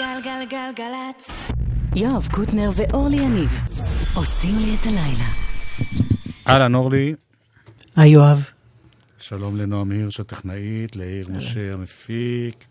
גלגלגלגלצ. 0.00 1.30
יואב 1.96 2.28
קוטנר 2.32 2.70
ואורלי 2.76 3.16
יניב 3.16 3.50
עושים 4.14 4.58
לי 4.58 4.76
את 4.80 4.86
הלילה. 4.86 5.28
אהלן, 6.48 6.74
אורלי. 6.74 7.14
היי, 7.96 8.10
יואב. 8.10 8.44
שלום 9.18 9.56
לנועם 9.56 9.90
הירש 9.90 10.20
הטכנאית, 10.20 10.96
לעיר 10.96 11.28
משה 11.36 11.72
המפיק, 11.72 12.64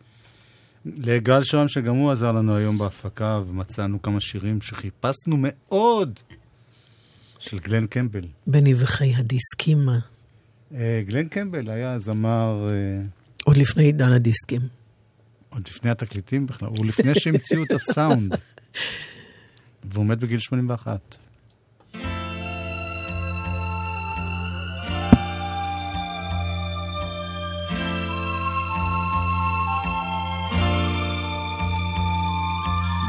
לגל 0.86 1.44
שוהם 1.44 1.68
שגם 1.68 1.96
הוא 1.96 2.12
עזר 2.12 2.32
לנו 2.32 2.56
היום 2.56 2.78
בהפקה, 2.78 3.42
ומצאנו 3.48 4.02
כמה 4.02 4.20
שירים 4.20 4.62
שחיפשנו 4.62 5.38
מאוד, 5.38 6.20
של 7.40 7.60
גלן 7.60 7.88
קמבל. 7.88 8.26
בנבחי 8.48 9.14
הדיסקים. 9.16 9.90
אה, 10.76 11.02
גלן 11.06 11.28
קמבל 11.28 11.70
היה 11.70 12.00
זמר... 12.00 12.70
אה, 12.70 13.02
עוד 13.46 13.58
לפני 13.58 13.84
עידן 13.84 14.14
הדיסקים. 14.14 14.79
עוד 15.50 15.68
לפני 15.68 15.92
התקליטים 15.92 16.46
בכלל, 16.46 16.70
הוא 16.70 16.86
לפני 16.86 17.20
שהמציאו 17.20 17.64
את 17.64 17.72
הסאונד. 17.72 18.36
והוא 19.84 20.06
מת 20.06 20.18
בגיל 20.18 20.40
81. 20.40 21.18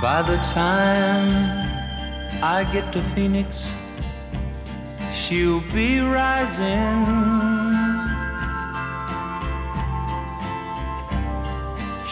By 0.03 0.23
the 0.23 0.39
time 0.55 1.31
I 2.43 2.65
get 2.73 2.91
to 2.95 3.03
Phoenix, 3.03 3.75
she'll 5.13 5.61
be 5.75 6.01
rising. 6.01 7.60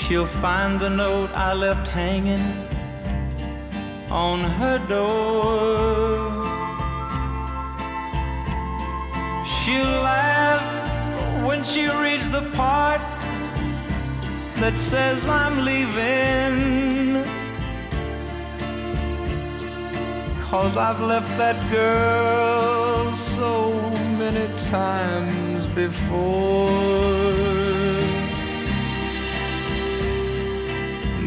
She'll 0.00 0.26
find 0.26 0.78
the 0.80 0.88
note 0.88 1.30
I 1.34 1.52
left 1.52 1.86
hanging 1.88 2.46
on 4.10 4.38
her 4.40 4.78
door. 4.86 6.30
She'll 9.44 9.94
laugh 10.12 10.64
when 11.44 11.62
she 11.62 11.88
reads 11.88 12.30
the 12.30 12.42
part 12.54 13.02
that 14.60 14.78
says 14.78 15.28
I'm 15.28 15.64
leaving. 15.64 17.24
Cause 20.48 20.76
I've 20.76 21.02
left 21.02 21.36
that 21.36 21.58
girl 21.70 23.14
so 23.16 23.72
many 24.16 24.46
times 24.70 25.66
before. 25.74 27.67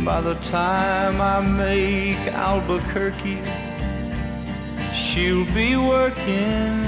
By 0.06 0.20
the 0.20 0.34
time 0.36 1.22
I 1.22 1.42
make 1.42 2.28
Albuquerque, 2.34 3.40
she'll 4.96 5.46
be 5.54 5.76
working. 5.76 6.82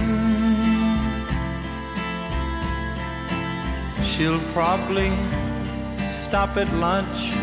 She'll 4.04 4.42
probably 4.52 5.12
stop 6.10 6.58
at 6.58 6.74
lunch 6.74 7.34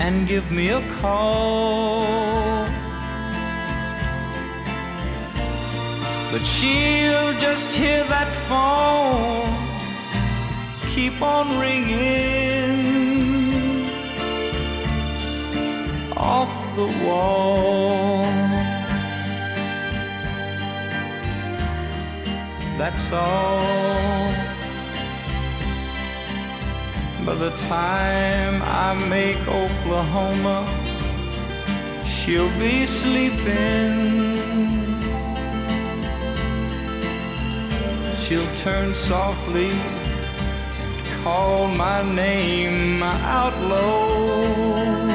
and 0.00 0.26
give 0.26 0.50
me 0.50 0.70
a 0.70 0.80
call. 1.00 2.06
But 6.32 6.42
she'll 6.44 7.34
just 7.38 7.70
hear 7.72 8.04
that 8.04 8.32
phone 8.48 9.52
keep 10.94 11.20
on 11.20 11.60
ringing 11.60 12.55
off 16.16 16.76
the 16.76 16.86
wall. 17.04 18.22
That's 22.78 23.12
all. 23.12 24.32
By 27.24 27.34
the 27.34 27.50
time 27.68 28.62
I 28.62 28.94
make 29.08 29.40
Oklahoma, 29.48 30.58
she'll 32.04 32.56
be 32.58 32.86
sleeping. 32.86 34.36
She'll 38.14 38.56
turn 38.56 38.92
softly 38.94 39.70
and 39.70 41.22
call 41.22 41.68
my 41.68 42.02
name 42.02 43.02
out 43.02 43.56
low. 43.62 45.05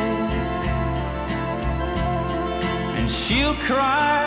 She'll 3.32 3.54
cry 3.72 4.20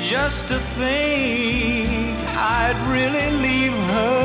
just 0.00 0.48
to 0.48 0.58
think 0.58 2.18
I'd 2.60 2.78
really 2.94 3.30
leave 3.46 3.78
her. 3.94 4.20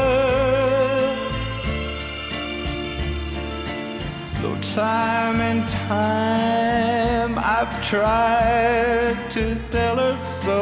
Though 4.42 4.60
time 4.62 5.40
and 5.50 5.66
time 5.70 7.38
I've 7.38 7.76
tried 7.92 9.18
to 9.32 9.56
tell 9.72 9.98
her 10.06 10.18
so. 10.20 10.60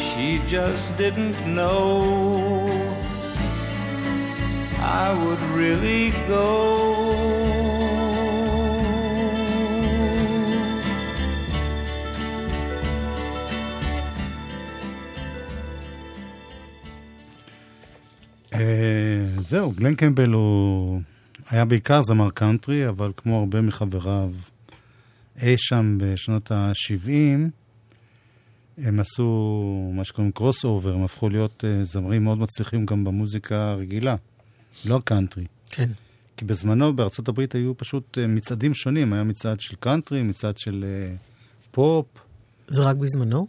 She 0.00 0.42
just 0.46 0.98
didn't 0.98 1.38
know 1.46 2.66
I 4.78 5.06
would 5.24 5.42
really 5.58 6.10
go. 6.28 6.89
זהו, 19.50 19.72
גלן 19.72 19.94
קמבל 19.94 20.30
הוא 20.30 21.00
היה 21.48 21.64
בעיקר 21.64 22.02
זמר 22.02 22.30
קאנטרי, 22.30 22.88
אבל 22.88 23.12
כמו 23.16 23.38
הרבה 23.38 23.60
מחבריו 23.60 24.32
אי 25.42 25.54
שם 25.58 25.98
בשנות 26.00 26.52
ה-70, 26.52 27.50
הם 28.78 29.00
עשו 29.00 29.90
מה 29.94 30.04
שקוראים 30.04 30.32
crossover, 30.32 30.94
הם 30.94 31.04
הפכו 31.04 31.28
להיות 31.28 31.64
אה, 31.64 31.84
זמרים 31.84 32.24
מאוד 32.24 32.38
מצליחים 32.38 32.86
גם 32.86 33.04
במוזיקה 33.04 33.70
הרגילה, 33.70 34.16
לא 34.84 34.96
הקאנטרי. 34.96 35.44
כן. 35.66 35.90
כי 36.36 36.44
בזמנו 36.44 36.92
בארצות 36.92 37.28
הברית 37.28 37.54
היו 37.54 37.76
פשוט 37.76 38.18
אה, 38.18 38.26
מצעדים 38.28 38.74
שונים, 38.74 39.12
היה 39.12 39.24
מצעד 39.24 39.60
של 39.60 39.76
קאנטרי, 39.76 40.22
מצעד 40.22 40.58
של 40.58 40.84
אה, 40.84 41.70
פופ. 41.70 42.06
זה 42.68 42.82
רק 42.82 42.96
בזמנו? 42.96 43.46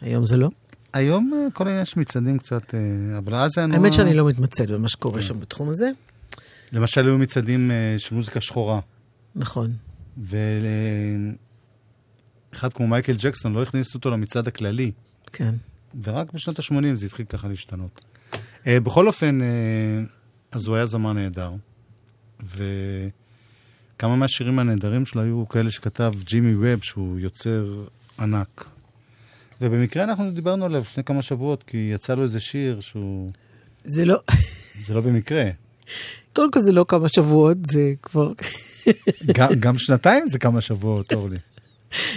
היום 0.00 0.24
זה 0.24 0.36
לא? 0.36 0.50
היום 0.92 1.32
אה, 1.32 1.52
כל 1.52 1.66
העניין 1.66 1.84
של 1.84 2.00
מצעדים 2.00 2.38
קצת, 2.38 2.70
אה, 2.70 2.74
אבל 3.18 3.34
אז 3.34 3.58
היה 3.58 3.66
נורא... 3.66 3.78
האמת 3.78 3.92
שאני 3.92 4.14
לא 4.14 4.28
מתמצאת 4.28 4.70
במה 4.70 4.88
שקורה 4.88 5.22
שם 5.22 5.40
בתחום 5.40 5.68
הזה. 5.68 5.90
למשל 6.72 7.06
היו 7.06 7.18
מצעדים 7.18 7.70
uh, 7.70 7.98
של 8.00 8.14
מוזיקה 8.14 8.40
שחורה. 8.40 8.80
נכון. 9.36 9.72
ואחד 12.52 12.72
כמו 12.72 12.86
מייקל 12.86 13.14
ג'קסון 13.18 13.52
לא 13.52 13.62
הכניסו 13.62 13.98
אותו 13.98 14.10
למצעד 14.10 14.48
הכללי. 14.48 14.92
כן. 15.32 15.54
ורק 16.04 16.32
בשנות 16.32 16.58
ה-80 16.58 16.94
זה 16.94 17.06
התחיל 17.06 17.26
ככה 17.26 17.48
להשתנות. 17.48 18.04
בכל 18.66 19.06
אופן, 19.06 19.38
אז 20.52 20.66
הוא 20.66 20.76
היה 20.76 20.86
זמר 20.86 21.12
נהדר. 21.12 21.52
וכמה 22.40 24.16
מהשירים 24.16 24.58
הנהדרים 24.58 25.06
שלו 25.06 25.22
היו 25.22 25.48
כאלה 25.48 25.70
שכתב 25.70 26.12
ג'ימי 26.24 26.54
ווב, 26.54 26.82
שהוא 26.82 27.18
יוצר 27.18 27.84
ענק. 28.18 28.77
ובמקרה 29.60 30.04
אנחנו 30.04 30.30
דיברנו 30.30 30.64
עליו 30.64 30.80
לפני 30.80 31.04
כמה 31.04 31.22
שבועות, 31.22 31.62
כי 31.62 31.90
יצא 31.94 32.14
לו 32.14 32.22
איזה 32.22 32.40
שיר 32.40 32.80
שהוא... 32.80 33.30
זה 33.84 34.04
לא... 34.04 34.18
זה 34.86 34.94
לא 34.94 35.00
במקרה. 35.00 35.44
קודם 36.32 36.50
כל 36.50 36.60
זה 36.60 36.72
לא 36.72 36.84
כמה 36.88 37.08
שבועות, 37.08 37.56
זה 37.70 37.92
כבר... 38.02 38.32
גם, 39.36 39.48
גם 39.60 39.78
שנתיים 39.78 40.26
זה 40.26 40.38
כמה 40.38 40.60
שבועות, 40.60 41.12
אורלי. 41.12 41.38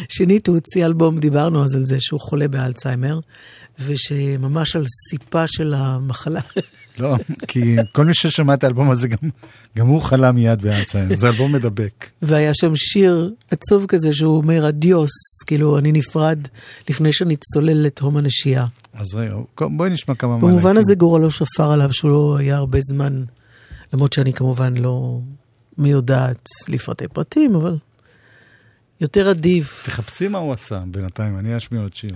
שנית, 0.09 0.47
הוא 0.47 0.55
הוציא 0.55 0.85
אלבום, 0.85 1.19
דיברנו 1.19 1.63
אז 1.63 1.75
על 1.75 1.85
זה 1.85 1.97
שהוא 1.99 2.19
חולה 2.19 2.47
באלצהיימר, 2.47 3.19
ושממש 3.79 4.75
על 4.75 4.85
סיפה 5.09 5.47
של 5.47 5.73
המחלה. 5.73 6.41
לא, 6.99 7.15
כי 7.47 7.75
כל 7.91 8.05
מי 8.05 8.13
ששמע 8.13 8.53
את 8.53 8.63
האלבום 8.63 8.91
הזה, 8.91 9.07
גם, 9.07 9.29
גם 9.77 9.87
הוא 9.87 10.01
חלה 10.01 10.31
מיד 10.31 10.61
באלצהיימר, 10.61 11.15
זה 11.15 11.27
אלבום 11.27 11.51
מדבק. 11.51 12.09
והיה 12.21 12.53
שם 12.53 12.75
שיר 12.75 13.31
עצוב 13.51 13.85
כזה 13.85 14.13
שהוא 14.13 14.37
אומר 14.37 14.69
אדיוס, 14.69 15.11
כאילו 15.45 15.77
אני 15.77 15.91
נפרד 15.91 16.39
לפני 16.89 17.13
שאני 17.13 17.35
צולל 17.35 17.77
לתהום 17.77 18.17
הנשייה. 18.17 18.65
אז 18.93 19.15
רגע, 19.15 19.35
בואי 19.59 19.89
נשמע 19.89 20.15
כמה 20.15 20.37
מהלכים. 20.37 20.49
במובן 20.49 20.77
הזה 20.77 20.95
גורלו 20.95 21.31
שפר 21.31 21.71
עליו 21.71 21.93
שהוא 21.93 22.11
לא 22.11 22.35
היה 22.39 22.55
הרבה 22.57 22.79
זמן, 22.81 23.23
למרות 23.93 24.13
שאני 24.13 24.33
כמובן 24.33 24.77
לא 24.77 25.19
מי 25.77 25.89
יודעת 25.89 26.49
לפרטי 26.67 27.07
פרטים, 27.07 27.55
אבל 27.55 27.77
יותר 29.01 29.29
עדיף. 29.29 29.83
תחפשי 29.85 30.27
מה 30.27 30.37
הוא 30.37 30.53
עשה 30.53 30.83
בינתיים, 30.87 31.39
אני 31.39 31.57
אשמיע 31.57 31.81
עוד 31.81 31.93
שיר. 31.93 32.15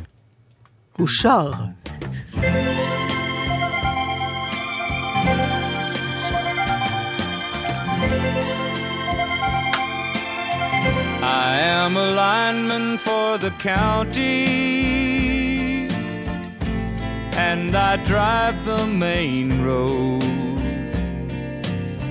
הוא 0.98 1.08
שר. 1.08 1.52
I'm 11.58 11.96
a 11.96 12.12
lineman 12.12 12.98
for 12.98 13.38
the 13.38 13.52
county, 13.52 14.48
and 17.38 17.74
I 17.74 17.96
drive 18.04 18.66
the 18.66 18.86
main 18.86 19.64
road, 19.64 20.22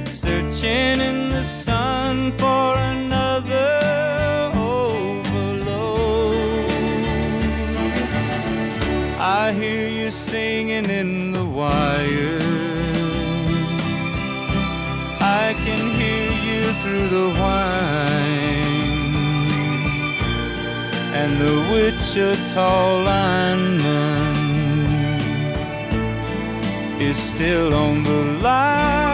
searching 0.09 0.99
in 1.09 1.29
the 1.29 1.45
sun 1.45 2.33
for 2.33 2.79
another 2.79 4.51
overload. 4.57 5.85
I 9.19 9.53
hear 9.53 9.89
you 9.89 10.11
singing 10.11 10.89
in 10.89 11.33
the 11.33 11.45
wire. 11.45 12.39
I 15.21 15.55
can 15.65 15.83
hear 16.01 16.31
you 16.49 16.63
through 16.81 17.09
the 17.09 17.29
whine 17.39 17.84
and 21.15 21.41
the 21.41 21.55
Wichita 21.73 23.05
lineman 23.05 24.35
is 27.01 27.17
still 27.17 27.73
on 27.73 28.03
the 28.03 28.23
line. 28.43 29.05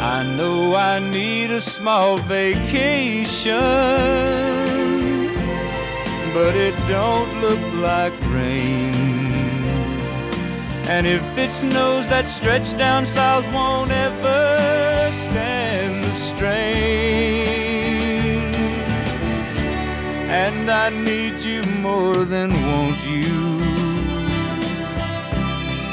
I 0.00 0.22
know 0.36 0.74
I 0.74 0.98
need 0.98 1.50
a 1.50 1.60
small 1.60 2.16
vacation, 2.16 3.60
but 6.32 6.56
it 6.56 6.74
don't 6.88 7.40
look 7.42 7.60
like 7.74 8.14
rain. 8.30 9.15
And 10.88 11.04
if 11.04 11.22
it 11.36 11.50
snows, 11.50 12.08
that 12.08 12.30
stretch 12.30 12.76
down 12.78 13.06
south 13.06 13.44
won't 13.52 13.90
ever 13.90 15.10
stand 15.12 16.04
the 16.04 16.14
strain. 16.14 17.46
And 20.30 20.70
I 20.70 20.90
need 20.90 21.40
you 21.40 21.62
more 21.82 22.14
than 22.14 22.52
want 22.52 22.98
you. 23.04 23.60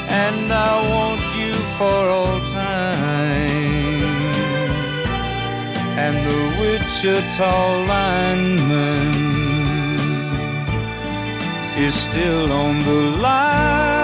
And 0.08 0.52
I 0.52 0.74
want 0.94 1.22
you 1.40 1.54
for 1.76 2.00
all 2.16 2.38
time. 2.52 3.74
And 5.98 6.16
the 6.28 6.40
Wichita 6.60 7.84
lineman 7.92 9.12
is 11.76 11.94
still 11.96 12.52
on 12.52 12.78
the 12.78 13.00
line. 13.20 14.03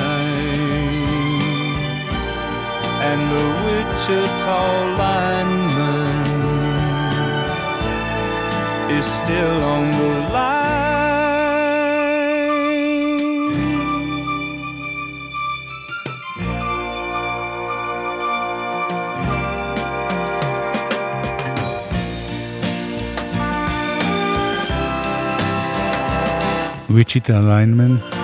tall 4.43 4.85
lineman 5.01 6.21
is 8.97 9.05
still 9.05 9.57
on 9.75 9.91
the 9.91 10.09
line. 10.33 10.61
Wichita 26.89 27.39
Lineman 27.39 28.20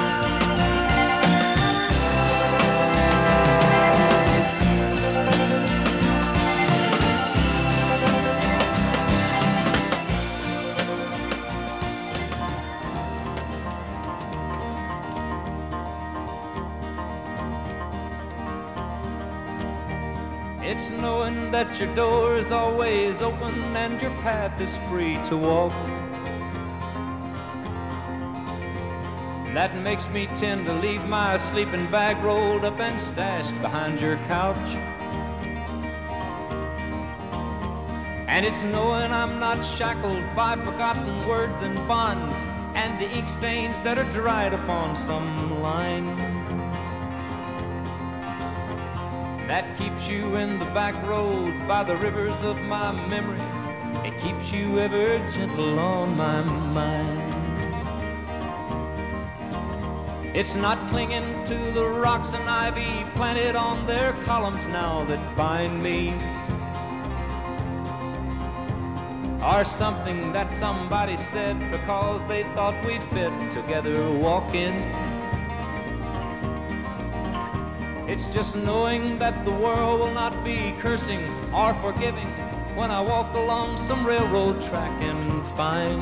makes 29.98 30.10
me 30.14 30.28
tend 30.38 30.64
to 30.64 30.74
leave 30.74 31.04
my 31.08 31.36
sleeping 31.38 31.84
bag 31.90 32.24
rolled 32.24 32.64
up 32.64 32.80
and 32.80 33.02
stashed 33.02 33.60
behind 33.64 34.00
your 34.00 34.16
couch. 34.28 34.76
And 38.28 38.46
it's 38.46 38.62
knowing 38.62 39.12
I'm 39.12 39.40
not 39.40 39.66
shackled 39.66 40.24
by 40.36 40.56
forgotten 40.58 41.28
words 41.28 41.64
and 41.64 41.76
bonds 41.88 42.46
and 42.76 43.02
the 43.02 43.10
ink 43.10 43.28
stains 43.28 43.82
that 43.82 43.98
are 43.98 44.12
dried 44.14 44.54
upon 44.54 44.96
some 44.96 45.64
line. 45.64 46.06
That 49.48 49.66
keeps 49.80 50.08
you 50.08 50.36
in 50.36 50.60
the 50.60 50.66
back 50.66 50.94
roads 51.08 51.60
by 51.64 51.84
the 51.84 51.96
rivers 51.96 52.44
of 52.44 52.62
my 52.66 52.92
memory. 53.10 53.42
It 54.08 54.16
keeps 54.20 54.54
you 54.54 54.78
ever 54.78 55.18
gentle 55.32 55.80
on 55.80 56.16
my 56.16 56.44
mind. 56.44 57.37
It's 60.38 60.56
not 60.56 60.78
clinging 60.90 61.46
to 61.46 61.58
the 61.72 61.84
rocks 61.84 62.34
and 62.34 62.48
ivy 62.48 63.10
planted 63.16 63.56
on 63.56 63.88
their 63.88 64.14
columns 64.24 64.68
now 64.68 65.04
that 65.06 65.36
bind 65.36 65.82
me. 65.82 66.14
Or 69.44 69.66
something 69.66 70.32
that 70.34 70.52
somebody 70.52 71.18
said 71.18 71.58
because 71.72 72.24
they 72.28 72.44
thought 72.54 72.76
we 72.86 73.00
fit 73.00 73.34
together 73.50 73.98
walking. 74.12 74.76
It's 78.08 78.32
just 78.32 78.56
knowing 78.56 79.18
that 79.18 79.44
the 79.44 79.54
world 79.54 80.02
will 80.02 80.14
not 80.14 80.44
be 80.44 80.76
cursing 80.78 81.24
or 81.52 81.74
forgiving 81.82 82.28
when 82.78 82.92
I 82.92 83.02
walk 83.02 83.34
along 83.34 83.80
some 83.80 84.06
railroad 84.06 84.62
track 84.62 84.92
and 85.02 85.48
find 85.58 85.98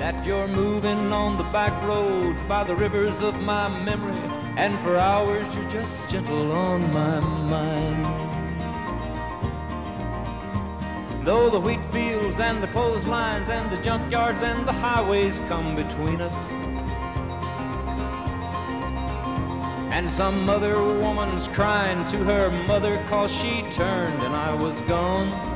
that 0.00 0.24
you're 0.24 0.48
moving 0.48 1.12
on 1.12 1.36
the 1.36 1.44
back 1.52 1.84
roads 1.84 2.42
by 2.44 2.64
the 2.64 2.74
rivers 2.74 3.22
of 3.22 3.38
my 3.42 3.68
memory, 3.84 4.18
and 4.56 4.72
for 4.78 4.96
hours 4.96 5.46
you're 5.54 5.70
just 5.70 6.08
gentle 6.08 6.52
on 6.52 6.90
my 6.90 7.20
mind. 7.20 8.02
Though 11.22 11.50
the 11.50 11.60
wheat 11.60 11.84
fields 11.92 12.40
and 12.40 12.62
the 12.62 12.68
clotheslines 12.68 13.50
and 13.50 13.70
the 13.70 13.76
junkyards 13.86 14.42
and 14.42 14.66
the 14.66 14.72
highways 14.72 15.38
come 15.50 15.74
between 15.74 16.22
us. 16.22 16.50
And 19.92 20.10
some 20.10 20.48
other 20.48 20.82
woman's 20.82 21.46
crying 21.46 22.02
to 22.06 22.16
her 22.24 22.48
mother 22.66 22.96
cause 23.06 23.30
she 23.30 23.60
turned 23.70 24.22
and 24.22 24.34
I 24.34 24.54
was 24.54 24.80
gone. 24.82 25.49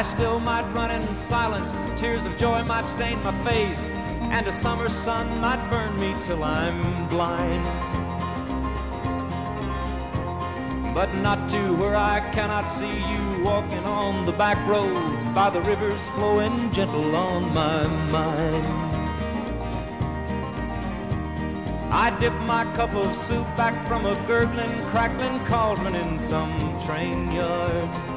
I 0.00 0.02
still 0.02 0.40
might 0.40 0.62
run 0.72 0.90
in 0.90 1.14
silence, 1.14 1.76
tears 2.00 2.24
of 2.24 2.34
joy 2.38 2.64
might 2.64 2.86
stain 2.86 3.22
my 3.22 3.32
face, 3.44 3.90
and 4.32 4.46
a 4.46 4.50
summer 4.50 4.88
sun 4.88 5.28
might 5.42 5.60
burn 5.68 5.94
me 6.00 6.14
till 6.22 6.42
I'm 6.42 7.06
blind. 7.08 7.62
But 10.94 11.14
not 11.16 11.50
to 11.50 11.76
where 11.76 11.96
I 11.96 12.20
cannot 12.32 12.62
see 12.62 12.96
you 13.12 13.44
walking 13.44 13.84
on 13.84 14.24
the 14.24 14.32
back 14.32 14.56
roads 14.66 15.26
by 15.34 15.50
the 15.50 15.60
rivers 15.60 16.08
flowing 16.12 16.72
gentle 16.72 17.14
on 17.14 17.52
my 17.52 17.86
mind. 18.10 18.64
I 21.92 22.16
dip 22.18 22.32
my 22.46 22.64
cup 22.74 22.94
of 22.94 23.14
soup 23.14 23.44
back 23.54 23.74
from 23.86 24.06
a 24.06 24.14
gurgling, 24.26 24.82
crackling 24.86 25.38
cauldron 25.40 25.94
in 25.94 26.18
some 26.18 26.80
train 26.86 27.30
yard. 27.32 28.09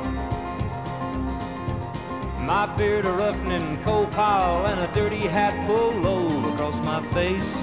My 2.46 2.66
beard 2.76 3.06
a 3.06 3.12
roughening 3.12 3.82
coal 3.84 4.06
pile 4.08 4.66
and 4.66 4.78
a 4.82 4.94
dirty 4.94 5.28
hat 5.28 5.54
pulled 5.66 5.96
low 6.04 6.28
across 6.52 6.78
my 6.80 7.02
face. 7.14 7.54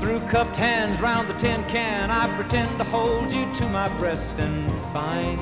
Through 0.00 0.20
cupped 0.28 0.56
hands 0.56 1.02
round 1.02 1.28
the 1.28 1.34
tin 1.34 1.62
can, 1.64 2.10
I 2.10 2.34
pretend 2.34 2.78
to 2.78 2.84
hold 2.84 3.30
you 3.30 3.44
to 3.56 3.68
my 3.68 3.90
breast 3.98 4.38
and 4.38 4.72
find 4.94 5.38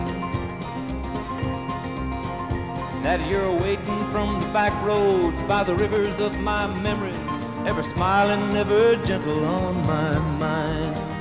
that 3.04 3.24
you're 3.28 3.52
waiting 3.52 4.02
from 4.10 4.40
the 4.40 4.48
back 4.48 4.72
roads 4.84 5.40
by 5.42 5.62
the 5.62 5.76
rivers 5.76 6.18
of 6.18 6.36
my 6.40 6.66
memories, 6.82 7.16
ever 7.64 7.84
smiling, 7.84 8.56
ever 8.56 8.96
gentle 9.06 9.44
on 9.44 9.86
my 9.86 10.18
mind. 10.18 11.15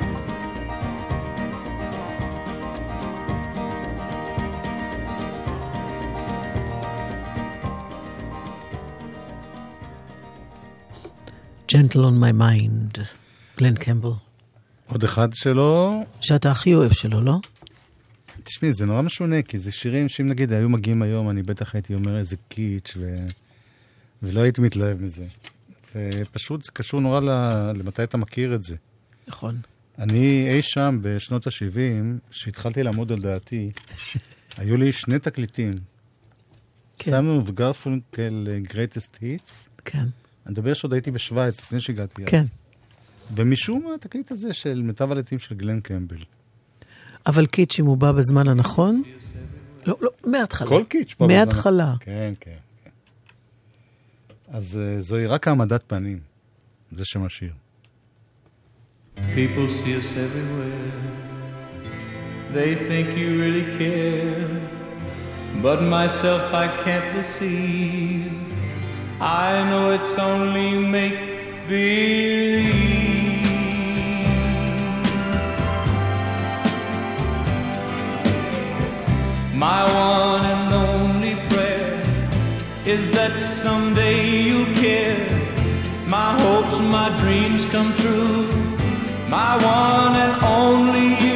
Gentle 11.76 12.06
on 12.06 12.24
my 12.24 12.42
mind, 12.42 13.00
גלן 13.58 13.76
קמבל. 13.76 14.10
עוד 14.86 15.04
אחד 15.04 15.34
שלו, 15.34 16.04
שאתה 16.22 16.52
הכי 16.52 16.74
אוהב 16.74 16.94
שלו, 16.94 17.22
לא? 17.22 17.36
תשמעי, 18.44 18.74
זה 18.74 18.86
נורא 18.86 19.02
משונה, 19.02 19.42
כי 19.42 19.60
זה 19.60 19.72
שירים 19.72 20.10
שאם 20.10 20.28
נגיד 20.28 20.54
היו 20.54 20.70
מגיעים 20.70 21.02
היום, 21.02 21.30
אני 21.30 21.44
בטח 21.44 21.76
הייתי 21.76 21.94
אומר 21.94 22.18
איזה 22.18 22.36
קיץ', 22.50 22.94
ו... 22.98 23.28
ולא 24.24 24.42
הייתי 24.42 24.62
מתלהב 24.62 25.02
מזה. 25.02 25.26
ופשוט 25.96 26.64
זה 26.64 26.72
קשור 26.72 27.00
נורא 27.00 27.20
ל... 27.20 27.30
למתי 27.76 28.04
אתה 28.04 28.18
מכיר 28.18 28.56
את 28.56 28.64
זה. 28.64 28.76
נכון. 29.28 29.58
אני 30.00 30.50
אי 30.50 30.62
שם 30.62 31.00
בשנות 31.02 31.48
ה-70, 31.48 32.30
כשהתחלתי 32.32 32.84
לעמוד 32.84 33.12
על 33.12 33.22
דעתי, 33.22 33.72
היו 34.58 34.78
לי 34.78 34.92
שני 34.92 35.20
תקליטים. 35.20 35.74
כן. 36.98 37.12
סיימון 37.12 37.38
וגרפונקל 37.38 38.48
greatest 38.72 39.22
hits. 39.22 39.70
כן. 39.86 40.06
אני 40.46 40.52
מדבר 40.52 40.74
שעוד 40.74 40.94
הייתי 40.94 41.12
בשוויץ, 41.12 41.60
לפני 41.62 41.80
שהגעתי 41.80 42.26
כן. 42.26 42.40
אז. 42.40 42.50
ומשום 43.36 43.84
מה 43.84 43.96
התקליט 43.96 44.32
הזה 44.32 44.54
של 44.54 44.82
מיטב 44.82 45.12
הלטים 45.12 45.40
של 45.40 45.56
גלן 45.56 45.82
קמבל. 45.82 46.18
אבל 47.26 47.46
קיץ', 47.46 47.80
אם 47.80 47.86
הוא 47.86 47.98
בא 47.98 48.12
בזמן 48.12 48.48
הנכון... 48.48 49.04
לא, 49.86 49.98
לא, 50.02 50.10
מההתחלה. 50.26 50.70
כל 50.70 50.84
קיץ' 50.90 51.14
פה 51.14 51.26
בזמן. 51.28 51.38
מההתחלה. 51.38 51.94
כן, 52.00 52.34
כן, 52.40 52.52
כן. 52.84 52.90
אז 54.48 54.80
אה, 54.82 55.02
זוהי 55.02 55.26
רק 55.28 55.48
העמדת 55.48 55.84
פנים. 55.88 56.20
זה 56.92 57.06
שם 57.06 57.24
השיר. 57.24 57.54
People 59.18 59.70
see 59.80 59.94
us 60.02 60.12
everywhere. 60.26 61.06
They 62.54 62.76
think 62.76 63.08
you 63.18 63.30
really 63.44 63.68
care. 63.80 64.50
But 65.62 65.82
myself 65.82 66.54
I 66.54 66.68
can't 66.84 67.08
deceive. 67.18 68.45
I 69.20 69.64
know 69.70 69.92
it's 69.92 70.18
only 70.18 70.72
make 70.76 71.18
believe. 71.70 73.06
My 79.54 79.84
one 79.86 80.46
and 80.46 80.74
only 80.74 81.36
prayer 81.48 82.04
is 82.86 83.10
that 83.12 83.40
someday 83.40 84.42
you'll 84.42 84.74
care. 84.76 85.26
My 86.06 86.38
hopes, 86.42 86.78
and 86.78 86.90
my 86.90 87.10
dreams 87.22 87.66
come 87.66 87.94
true. 87.96 88.48
My 89.30 89.56
one 89.64 90.14
and 90.26 90.44
only 90.44 91.08
you. 91.26 91.35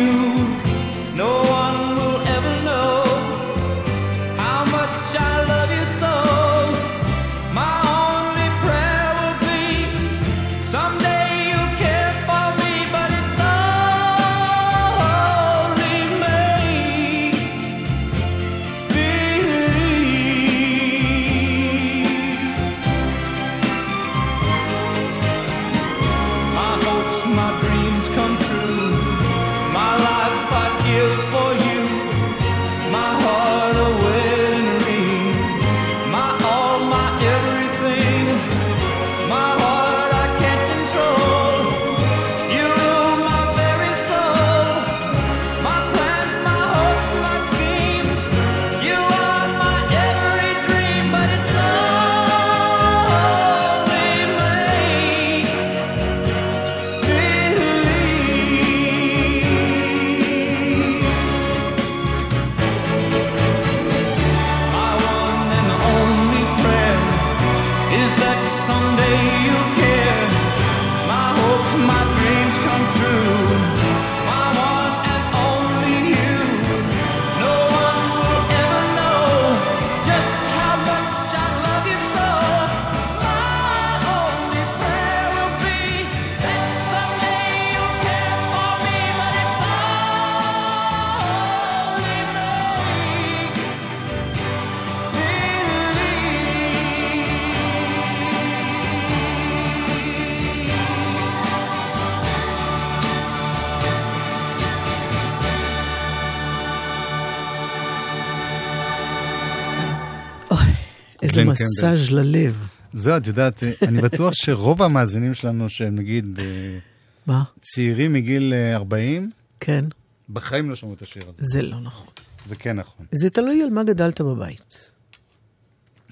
איזה 111.30 111.42
גלן 111.42 111.52
מסאז' 111.52 112.12
ללב. 112.12 112.68
זהו, 112.94 113.18
את 113.18 113.28
יודעת, 113.28 113.64
אה, 113.64 113.72
אני 113.88 114.02
בטוח 114.02 114.34
שרוב 114.34 114.82
המאזינים 114.82 115.34
שלנו, 115.34 115.70
שהם 115.70 115.96
נגיד 115.96 116.40
אה, 116.40 116.80
מה? 117.28 117.44
צעירים 117.62 118.14
מגיל 118.14 118.54
אה, 118.54 118.76
40, 118.76 119.32
כן, 119.60 119.86
בחיים 120.30 120.70
לא 120.70 120.76
שמעו 120.76 120.94
את 120.94 121.02
השיר 121.02 121.24
הזה. 121.30 121.38
זה 121.42 121.62
לא 121.62 121.80
נכון. 121.80 122.08
זה 122.46 122.56
כן 122.56 122.76
נכון. 122.76 123.06
זה 123.12 123.30
תלוי 123.30 123.64
על 123.64 123.70
מה 123.70 123.84
גדלת 123.84 124.22
בבית. 124.22 124.92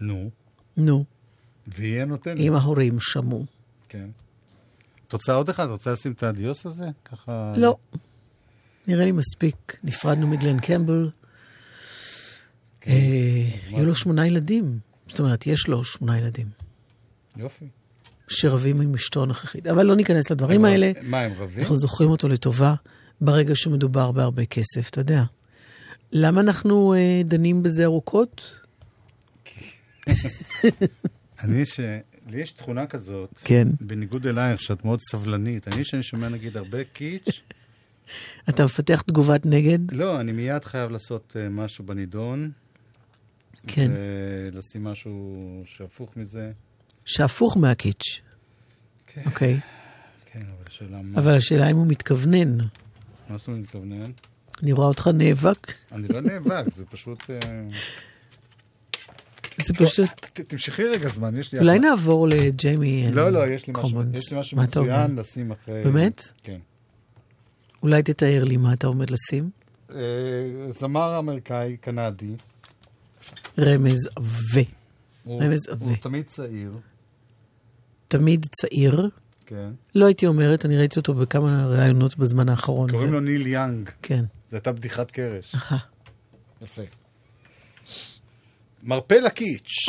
נו, 0.01 0.29
נו, 0.77 1.05
והיא 1.67 2.01
הנותנת. 2.01 2.37
אם 2.39 2.53
ההורים 2.53 2.99
שמעו. 2.99 3.45
כן. 3.89 4.07
את 5.07 5.13
רוצה 5.13 5.33
עוד 5.33 5.49
אחד? 5.49 5.67
רוצה 5.67 5.91
לשים 5.91 6.11
את 6.11 6.23
הדיוס 6.23 6.65
הזה? 6.65 6.89
ככה... 7.05 7.53
לא. 7.57 7.75
נראה 8.87 9.05
לי 9.05 9.11
מספיק. 9.11 9.77
נפרדנו 9.83 10.27
מגלן 10.27 10.59
קמבל. 10.59 11.09
כן, 12.81 12.91
אה, 12.91 13.77
היו 13.77 13.85
לו 13.85 13.95
שמונה 13.95 14.27
ילדים. 14.27 14.79
זאת 15.09 15.19
אומרת, 15.19 15.47
יש 15.47 15.67
לו 15.67 15.83
שמונה 15.83 16.17
ילדים. 16.17 16.47
יופי. 17.37 17.65
שרבים 18.27 18.81
עם 18.81 18.93
אשתו 18.93 19.23
הנוכחית. 19.23 19.67
אבל 19.67 19.85
לא 19.85 19.95
ניכנס 19.95 20.31
לדברים 20.31 20.65
האלה. 20.65 20.91
מה, 21.03 21.21
הם 21.21 21.31
רבים? 21.37 21.59
אנחנו 21.59 21.75
זוכרים 21.75 22.09
אותו 22.09 22.27
לטובה 22.27 22.75
ברגע 23.21 23.55
שמדובר 23.55 24.11
בהרבה 24.11 24.45
כסף, 24.45 24.89
אתה 24.89 25.01
יודע. 25.01 25.23
למה 26.11 26.41
אנחנו 26.41 26.93
אה, 26.93 27.21
דנים 27.25 27.63
בזה 27.63 27.83
ארוכות? 27.83 28.61
אני 31.43 31.65
ש... 31.65 31.79
לי 32.29 32.41
יש 32.41 32.51
תכונה 32.51 32.85
כזאת, 32.85 33.29
כן. 33.43 33.67
בניגוד 33.81 34.27
אלייך, 34.27 34.61
שאת 34.61 34.85
מאוד 34.85 34.99
סבלנית. 35.11 35.67
אני, 35.67 35.85
שאני 35.85 36.03
שומע 36.03 36.29
נגיד 36.29 36.57
הרבה 36.57 36.83
קיץ', 36.83 37.41
אתה 38.49 38.65
מפתח 38.65 39.01
תגובת 39.01 39.45
נגד? 39.45 39.91
לא, 39.91 40.19
אני 40.19 40.31
מיד 40.31 40.63
חייב 40.63 40.91
לעשות 40.91 41.35
uh, 41.35 41.49
משהו 41.49 41.85
בנידון. 41.85 42.51
כן. 43.67 43.91
ולשים 44.53 44.83
משהו 44.83 45.35
שהפוך 45.65 46.17
מזה. 46.17 46.51
שהפוך 47.05 47.57
מהקיץ'. 47.57 48.21
כן. 49.07 49.21
אוקיי. 49.25 49.59
כן, 50.25 50.39
אבל 50.41 50.65
השאלה 50.67 51.01
מה... 51.01 51.19
אבל 51.19 51.37
השאלה 51.37 51.71
אם 51.71 51.75
הוא 51.75 51.87
מתכוונן. 51.87 52.57
מה 53.29 53.37
זאת 53.37 53.47
אומרת 53.47 53.61
מתכוונן? 53.61 54.11
אני 54.63 54.71
רואה 54.71 54.87
אותך 54.87 55.07
נאבק. 55.13 55.73
אני 55.91 56.07
לא 56.07 56.21
נאבק, 56.21 56.65
זה 56.71 56.85
פשוט... 56.85 57.29
אה, 57.29 57.35
זה 59.65 59.73
פשוט... 59.73 60.09
ת- 60.09 60.39
תמשכי 60.41 60.83
רגע 60.83 61.09
זמן, 61.09 61.37
יש 61.37 61.53
לי... 61.53 61.59
אולי 61.59 61.79
נעבור 61.79 62.27
לג'יימי 62.27 63.07
לא, 63.13 63.29
לא, 63.29 63.47
יש 63.47 63.67
לי 63.67 63.73
משהו. 63.77 64.01
יש 64.13 64.53
לי? 64.53 64.59
מצוין 64.59 65.15
לשים 65.15 65.51
אחרי... 65.51 65.83
באמת? 65.83 66.21
כן. 66.43 66.57
אולי 67.83 68.03
תתאר 68.03 68.43
לי 68.43 68.57
מה 68.57 68.73
אתה 68.73 68.87
עומד 68.87 69.09
לשים. 69.09 69.49
אה, 69.95 69.99
זמר 70.69 71.19
אמריקאי, 71.19 71.77
קנדי. 71.77 72.35
רמז 73.59 74.09
עבה. 74.15 74.61
הוא- 75.23 75.43
רמז 75.43 75.67
הוא 75.67 75.75
עבה. 75.75 75.95
תמיד 75.95 76.25
צעיר, 76.25 76.71
תמיד 78.07 78.45
צעיר. 78.61 79.09
כן. 79.45 79.69
לא 79.95 80.05
הייתי 80.05 80.27
אומרת, 80.27 80.65
אני 80.65 80.77
ראיתי 80.77 80.99
אותו 80.99 81.13
בכמה 81.13 81.65
ראיונות 81.67 82.17
בזמן 82.17 82.49
האחרון. 82.49 82.89
קוראים 82.91 83.09
ו- 83.09 83.13
לו 83.13 83.19
ניל 83.19 83.47
יאנג. 83.47 83.89
כן. 84.01 84.25
זו 84.49 84.55
הייתה 84.55 84.71
בדיחת 84.71 85.11
קרש. 85.11 85.55
יפה. 86.61 86.81
מרפא 88.83 89.13
לקיץ'. 89.13 89.85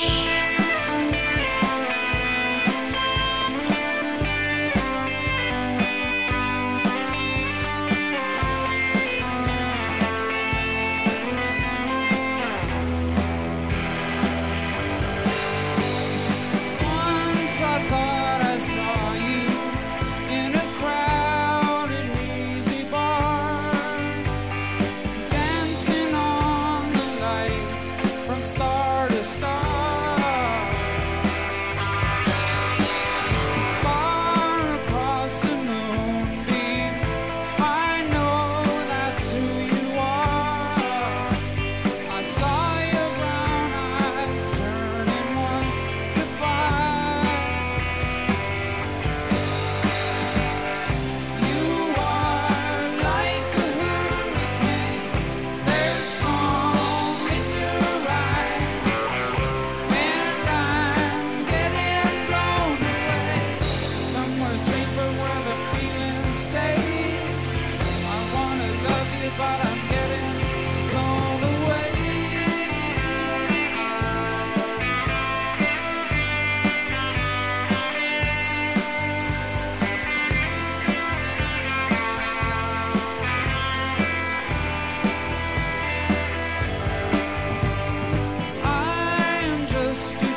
stupid. 89.99 90.28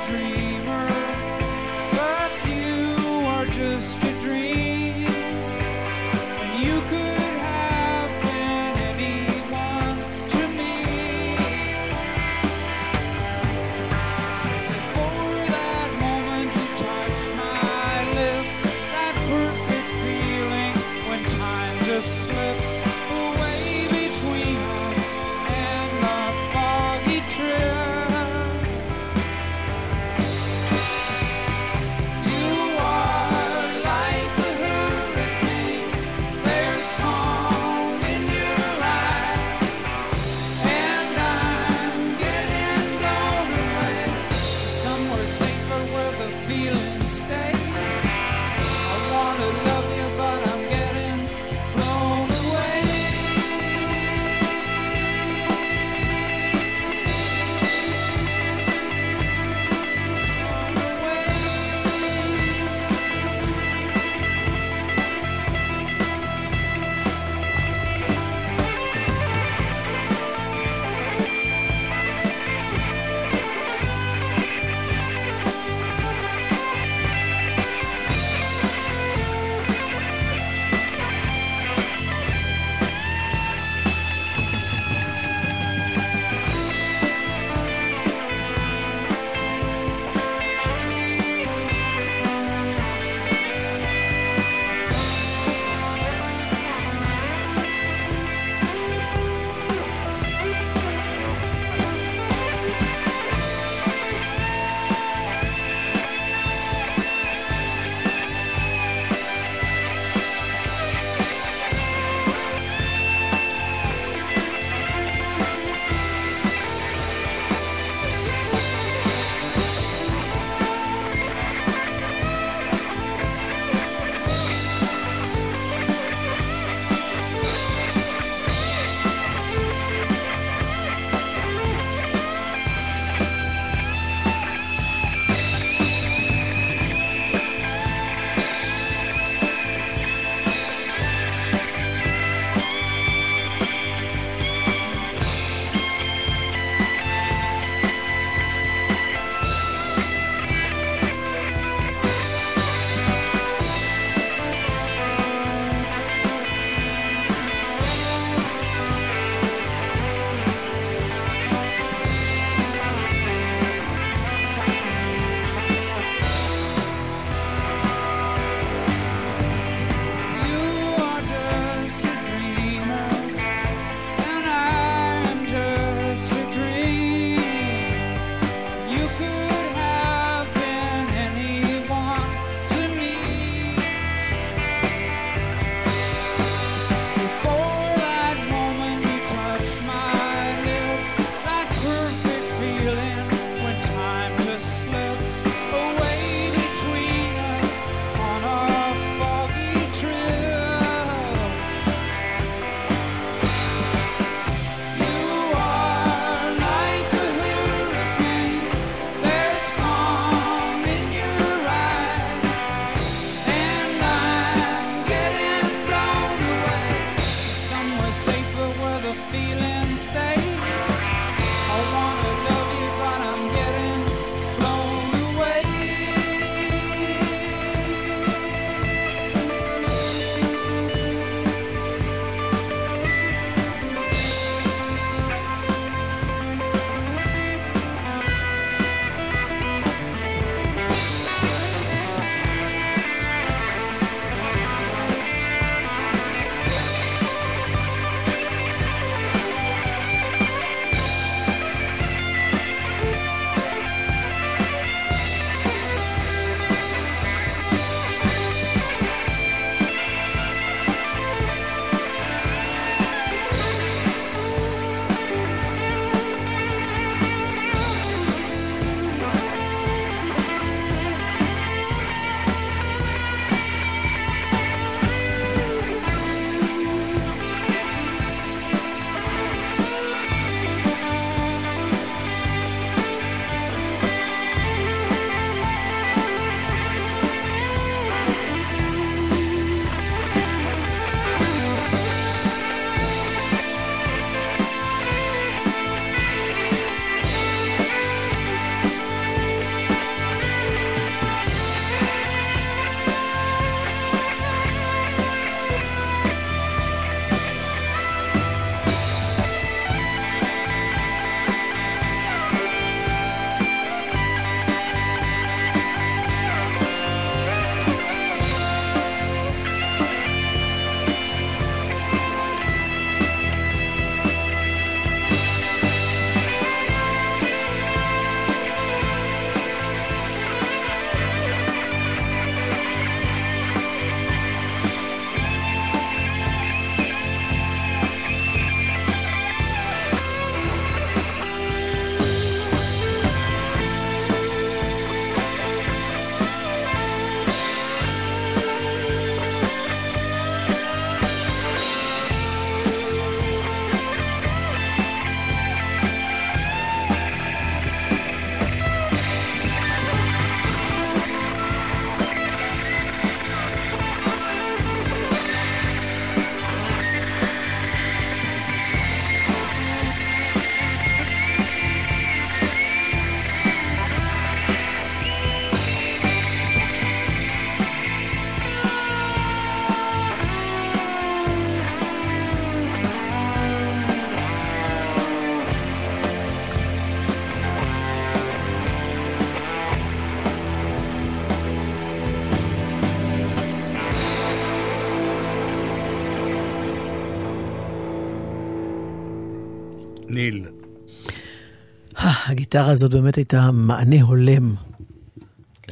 הגיטרה 402.71 402.91
הזאת 402.91 403.11
באמת 403.11 403.35
הייתה 403.35 403.71
מענה 403.71 404.21
הולם 404.21 404.75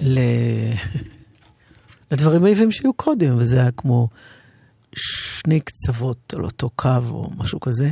ל... 0.01 0.19
לדברים 2.11 2.43
היפים 2.43 2.71
שהיו 2.71 2.93
קודם, 2.93 3.35
וזה 3.37 3.59
היה 3.59 3.71
כמו 3.71 4.07
שני 4.95 5.59
קצוות 5.59 6.33
על 6.33 6.43
אותו 6.43 6.69
קו 6.69 6.99
או 7.09 7.29
משהו 7.37 7.59
כזה. 7.59 7.91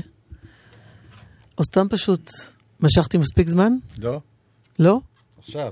או 1.57 1.63
סתם 1.63 1.87
פשוט 1.89 2.31
משכתי 2.79 3.17
מספיק 3.17 3.47
זמן? 3.47 3.73
לא? 3.97 4.21
לא? 4.79 5.01
עכשיו. 5.39 5.71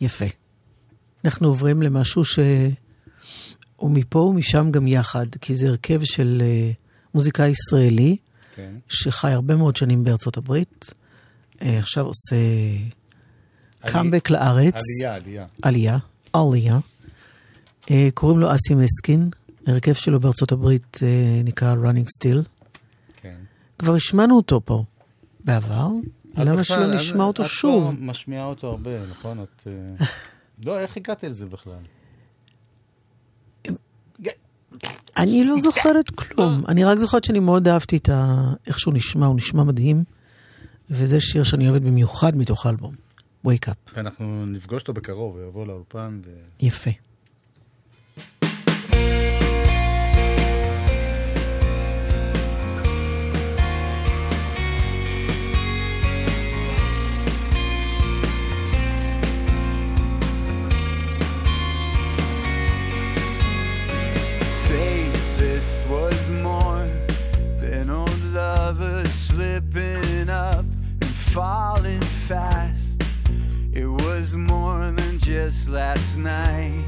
יפה. 0.00 0.26
אנחנו 1.24 1.48
עוברים 1.48 1.82
למשהו 1.82 2.24
שהוא 2.24 3.90
מפה 3.90 4.18
ומשם 4.18 4.70
גם 4.70 4.86
יחד, 4.86 5.26
כי 5.40 5.54
זה 5.54 5.68
הרכב 5.68 6.00
של 6.04 6.42
אה, 6.44 6.70
מוזיקאי 7.14 7.50
ישראלי, 7.50 8.16
כן. 8.54 8.74
שחי 8.88 9.30
הרבה 9.30 9.56
מאוד 9.56 9.76
שנים 9.76 10.04
בארצות 10.04 10.36
הברית, 10.36 10.90
עכשיו 11.60 12.06
עושה 12.06 12.36
קאמבק 13.80 14.30
לארץ. 14.30 14.74
עלייה, 14.74 15.14
עלייה. 15.14 15.46
עלייה, 15.62 15.98
עלייה. 16.32 16.78
אה, 17.90 18.08
קוראים 18.14 18.38
לו 18.38 18.54
אסי 18.54 18.74
מסקין, 18.74 19.30
ההרכב 19.66 19.92
שלו 19.92 20.20
בארצות 20.20 20.52
הברית 20.52 20.98
אה, 21.02 21.42
נקרא 21.44 21.74
Running 21.74 22.06
Still. 22.06 22.38
כן. 23.16 23.34
כבר 23.78 23.94
השמענו 23.94 24.36
אותו 24.36 24.60
פה 24.64 24.84
בעבר, 25.44 25.88
את 26.32 26.38
למה 26.38 26.64
שלא 26.64 26.94
נשמע 26.94 27.24
אותו 27.24 27.42
את 27.42 27.48
שוב? 27.48 27.82
כבר 27.82 28.04
משמיעה 28.04 28.44
אותו 28.44 28.66
הרבה, 28.66 28.90
נכון? 29.10 29.42
את... 29.42 29.62
אה, 29.66 30.06
לא, 30.66 30.78
איך 30.78 30.96
הגעת 30.96 31.24
לזה 31.24 31.46
בכלל? 31.46 31.78
אני 35.16 35.44
לא 35.44 35.58
זוכרת 35.58 36.10
כלום. 36.10 36.62
אני 36.68 36.84
רק 36.84 36.98
זוכרת 36.98 37.24
שאני 37.24 37.38
מאוד 37.38 37.68
אהבתי 37.68 37.96
את 37.96 38.08
ה... 38.08 38.52
איך 38.66 38.80
שהוא 38.80 38.94
נשמע, 38.94 39.26
הוא 39.26 39.36
נשמע 39.36 39.62
מדהים. 39.62 40.04
וזה 40.90 41.20
שיר 41.20 41.42
שאני 41.42 41.68
אוהבת 41.68 41.82
במיוחד 41.82 42.36
מתוך 42.36 42.66
האלבום, 42.66 42.94
Wake 43.46 43.68
Up. 43.68 43.94
ואנחנו 43.94 44.46
נפגוש 44.46 44.82
אותו 44.82 44.92
בקרוב, 44.92 45.36
הוא 45.36 45.48
יבוא 45.48 45.66
לאולפן 45.66 46.20
ו... 46.24 46.30
יפה. 46.60 46.90
Falling 71.32 72.00
fast. 72.00 73.02
It 73.72 73.86
was 73.86 74.36
more 74.36 74.90
than 74.90 75.18
just 75.18 75.68
last 75.68 76.16
night. 76.16 76.84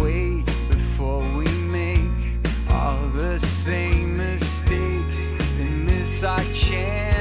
Wait 0.00 0.44
before 0.70 1.20
we 1.36 1.46
make 1.70 2.00
all 2.70 3.08
the 3.08 3.38
same 3.40 4.16
mistakes 4.16 5.32
and 5.60 5.86
miss 5.86 6.22
our 6.24 6.44
chance 6.52 7.17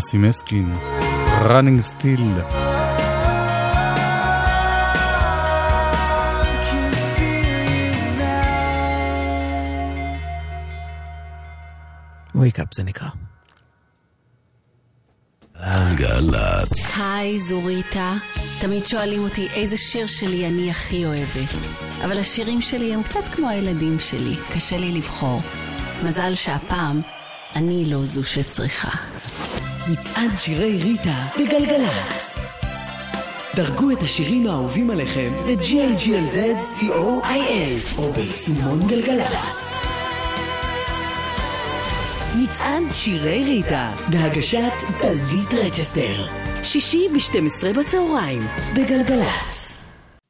אסי 0.00 0.18
מסקין, 0.18 0.74
running 1.40 1.80
still. 1.90 2.42
wake 12.34 12.58
up 12.58 12.74
זה 12.74 12.82
נקרא. 12.82 13.08
גלגלצ. 15.96 16.98
היי, 16.98 17.38
זו 17.38 17.64
ריטה. 17.64 18.14
תמיד 18.60 18.86
שואלים 18.86 19.22
אותי 19.22 19.48
איזה 19.54 19.76
שיר 19.76 20.06
שלי 20.06 20.46
אני 20.46 20.70
הכי 20.70 21.06
אוהבת. 21.06 21.54
אבל 22.04 22.18
השירים 22.18 22.62
שלי 22.62 22.94
הם 22.94 23.02
קצת 23.02 23.24
כמו 23.34 23.48
הילדים 23.48 23.98
שלי, 23.98 24.36
קשה 24.54 24.76
לי 24.76 24.92
לבחור. 24.92 25.40
מזל 26.04 26.34
שהפעם 26.34 27.00
אני 27.56 27.84
לא 27.84 28.06
זו 28.06 28.24
שצריכה. 28.24 29.19
מצעד 29.88 30.30
שירי 30.36 30.82
ריטה 30.82 31.26
בגלגלצ. 31.38 32.38
דרגו 33.56 33.90
את 33.90 34.02
השירים 34.02 34.46
האהובים 34.46 34.90
עליכם 34.90 35.32
ב-GLGLZ 35.46 36.36
co.il 36.80 37.98
או 37.98 38.12
ביישומון 38.12 38.86
גלגלצ. 38.86 39.70
מצעד 42.42 42.82
שירי 42.92 43.44
ריטה 43.44 43.92
בהגשת 44.10 44.72
דלית 45.02 45.54
רצ'סטר. 45.54 46.26
שישי 46.62 47.08
ב-12 47.08 47.78
בצהריים 47.78 48.46
בגלגלצ. 48.76 49.78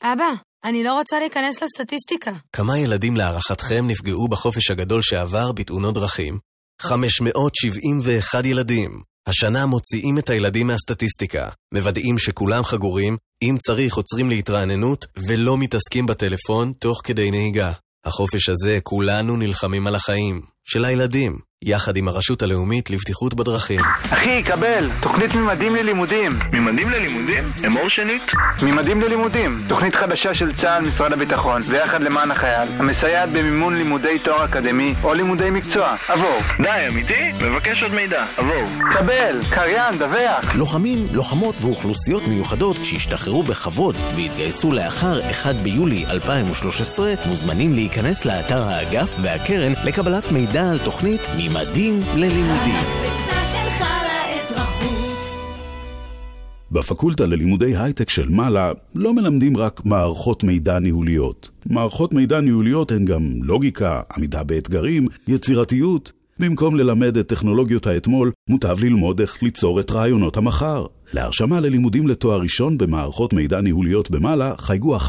אבא, 0.03 0.33
אני 0.65 0.85
לא 0.85 0.95
רוצה 0.95 1.19
להיכנס 1.19 1.63
לסטטיסטיקה. 1.63 2.33
כמה 2.53 2.79
ילדים 2.79 3.17
להערכתכם 3.17 3.85
נפגעו 3.87 4.29
בחופש 4.29 4.71
הגדול 4.71 5.03
שעבר 5.03 5.53
בתאונות 5.53 5.95
דרכים? 5.95 6.39
571 6.83 8.45
ילדים. 8.47 9.10
השנה 9.27 9.67
מוציאים 9.67 10.19
את 10.19 10.31
הילדים 10.31 10.67
מהסטטיסטיקה, 10.67 11.49
מוודאים 11.75 12.19
שכולם 12.19 12.65
חגורים, 12.65 13.17
אם 13.43 13.57
צריך 13.67 13.95
עוצרים 13.95 14.31
להתרעננות, 14.31 15.07
ולא 15.29 15.59
מתעסקים 15.59 16.07
בטלפון 16.07 16.73
תוך 16.79 17.01
כדי 17.05 17.31
נהיגה. 17.31 17.73
החופש 18.05 18.49
הזה 18.49 18.79
כולנו 18.83 19.37
נלחמים 19.37 19.87
על 19.87 19.95
החיים. 19.95 20.43
של 20.65 20.85
הילדים, 20.85 21.39
יחד 21.65 21.97
עם 21.97 22.09
הרשות 22.09 22.43
הלאומית 22.43 22.91
לבטיחות 22.91 23.35
בדרכים. 23.35 23.81
אחי, 24.13 24.43
קבל, 24.43 24.91
תוכנית 25.01 25.35
ממדים 25.35 25.75
ללימודים. 25.77 26.33
ממדים 26.53 26.91
ללימודים? 26.91 27.53
אמור 27.67 27.89
שנית? 27.89 28.23
ממדים 28.63 29.01
ללימודים, 29.01 29.57
תוכנית 29.69 29.95
חדשה 29.95 30.35
של 30.35 30.55
צה"ל, 30.55 30.83
משרד 30.89 31.13
הביטחון, 31.13 31.61
ויחד 31.69 32.01
למען 32.01 32.31
החייל, 32.31 32.69
המסייעת 32.79 33.29
במימון 33.29 33.77
לימודי 33.77 34.19
תואר 34.19 34.45
אקדמי 34.45 34.95
או 35.05 35.15
לימודי 35.15 35.51
מקצוע. 35.51 35.97
עבור. 36.09 36.39
די, 36.63 36.87
אמיתי? 36.91 37.33
מבקש 37.47 37.83
עוד 37.83 37.93
מידע. 37.93 38.25
עבור. 38.37 38.65
קבל, 38.93 39.41
קריין, 39.51 39.99
דווח. 39.99 40.55
לוחמים, 40.55 40.99
לוחמות 41.13 41.55
ואוכלוסיות 41.61 42.29
מיוחדות 42.29 42.85
שהשתחררו 42.85 43.43
בכבוד 43.43 43.97
והתגייסו 44.17 44.73
לאחר 44.73 45.31
1 45.31 45.55
ביולי 45.55 46.05
2013 46.11 47.13
מוזמנים 47.27 47.75
להיכנס 47.75 48.25
לאתר 48.25 48.63
האגף 48.63 49.17
והקרן 49.23 49.73
לקבלת 49.85 50.33
מידע 50.33 50.71
על 50.71 50.79
תוכנית 50.79 51.21
ממדים 51.51 52.01
ללימודים. 52.17 52.75
בפקולטה 56.71 57.27
ללימודי 57.27 57.77
הייטק 57.77 58.11
של 58.11 58.29
מעלה 58.29 58.73
לא 58.95 59.15
מלמדים 59.15 59.57
רק 59.57 59.81
מערכות 59.85 60.45
מידע 60.45 60.79
ניהוליות. 60.79 61.51
מערכות 61.67 62.15
מידע 62.15 62.41
ניהוליות 62.41 62.93
הן 62.93 63.05
גם 63.05 63.23
לוגיקה, 63.43 64.01
עמידה 64.17 64.45
באתגרים, 64.45 65.07
יצירתיות. 65.29 66.13
במקום 66.39 66.77
ללמד 66.77 67.17
את 67.17 67.29
טכנולוגיות 67.29 67.87
האתמול, 67.87 68.33
מוטב 68.49 68.77
ללמוד 68.81 69.21
איך 69.21 69.43
ליצור 69.43 69.81
את 69.81 69.91
רעיונות 69.91 70.37
המחר. 70.37 70.87
להרשמה 71.13 71.61
ללימודים 71.61 72.09
לתואר 72.09 72.41
ראשון 72.41 72.79
במערכות 72.79 73.33
מידע 73.33 73.61
ניהוליות 73.61 74.11
במעלה, 74.11 74.55
חייגו 74.59 74.97
1-800-40-40-90. 74.97 75.05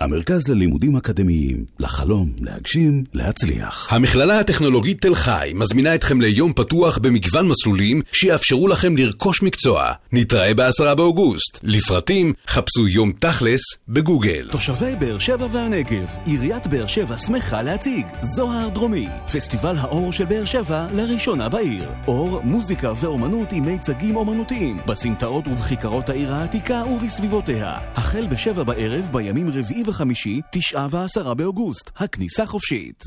המרכז 0.00 0.48
ללימודים 0.48 0.96
אקדמיים, 0.96 1.64
לחלום, 1.78 2.32
להגשים, 2.40 3.04
להצליח. 3.14 3.92
המכללה 3.92 4.40
הטכנולוגית 4.40 5.02
תל 5.02 5.14
חי 5.14 5.52
מזמינה 5.54 5.94
אתכם 5.94 6.20
ליום 6.20 6.52
פתוח 6.52 6.98
במגוון 6.98 7.48
מסלולים 7.48 8.02
שיאפשרו 8.12 8.68
לכם 8.68 8.96
לרכוש 8.96 9.42
מקצוע. 9.42 9.86
נתראה 10.12 10.54
ב-10 10.54 10.94
באוגוסט. 10.94 11.58
לפרטים, 11.62 12.32
חפשו 12.48 12.88
יום 12.88 13.12
תכלס 13.12 13.60
בגוגל. 13.88 14.48
תושבי 14.50 14.96
באר 14.98 15.18
שבע 15.18 15.46
והנגב, 15.52 16.14
עיריית 16.24 16.66
באר 16.66 16.86
שבע 16.86 17.18
שמחה 17.18 17.62
להציג 17.62 18.06
זוהר 18.22 18.68
דרומי, 18.68 19.08
פסטיבל 19.32 19.74
האור 19.78 20.12
של 20.12 20.24
באר 20.24 20.44
שבע 20.44 20.86
לראשונה 20.94 21.48
בעיר. 21.48 21.88
אור, 22.08 22.40
מוזיקה 22.44 22.92
ואומנות 23.00 23.39
עם 23.52 23.64
מיצגים 23.64 24.16
אומנותיים, 24.16 24.78
בסמטאות 24.86 25.46
ובכיכרות 25.48 26.08
העיר 26.08 26.34
העתיקה 26.34 26.82
ובסביבותיה. 26.86 27.78
החל 27.94 28.26
בשבע 28.26 28.62
בערב 28.62 29.08
בימים 29.12 29.48
רביעי 29.48 29.82
וחמישי, 29.86 30.40
תשעה 30.52 30.86
ועשרה 30.90 31.34
באוגוסט. 31.34 31.90
הכניסה 31.96 32.46
חופשית. 32.46 33.04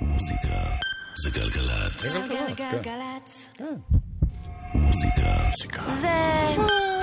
מוזיקה 0.00 0.58
זה 1.24 1.30
גלגלצ. 1.30 2.04
גלגלגלגלצ. 2.04 3.48
מוזיקה 4.74 5.50
זה 5.54 6.08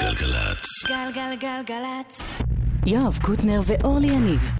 גלגלצ. 0.01 0.67
גלגלגלגלצ. 0.87 2.21
יואב 2.85 3.17
קוטנר 3.21 3.61
ואורלי 3.65 4.07
יניב 4.07 4.51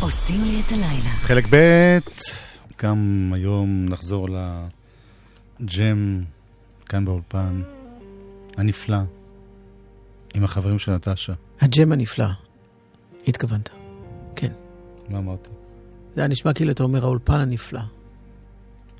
עושים 0.00 0.44
לי 0.44 0.62
את 0.66 0.72
הלילה. 0.72 1.10
חלק 1.20 1.46
ב', 1.50 1.98
גם 2.82 3.30
היום 3.34 3.86
נחזור 3.88 4.28
לג'ם 5.60 6.24
כאן 6.94 7.04
באולפן, 7.04 7.62
הנפלא, 8.56 8.96
עם 10.34 10.44
החברים 10.44 10.78
של 10.78 10.92
נטשה. 10.94 11.32
הג'ם 11.60 11.92
הנפלא, 11.92 12.26
התכוונת. 13.28 13.70
כן. 14.36 14.52
מה 15.08 15.18
אמרתי? 15.18 15.48
זה 16.14 16.20
היה 16.20 16.28
נשמע 16.28 16.52
כאילו 16.52 16.72
אתה 16.72 16.82
אומר 16.82 17.04
האולפן 17.04 17.40
הנפלא. 17.40 17.80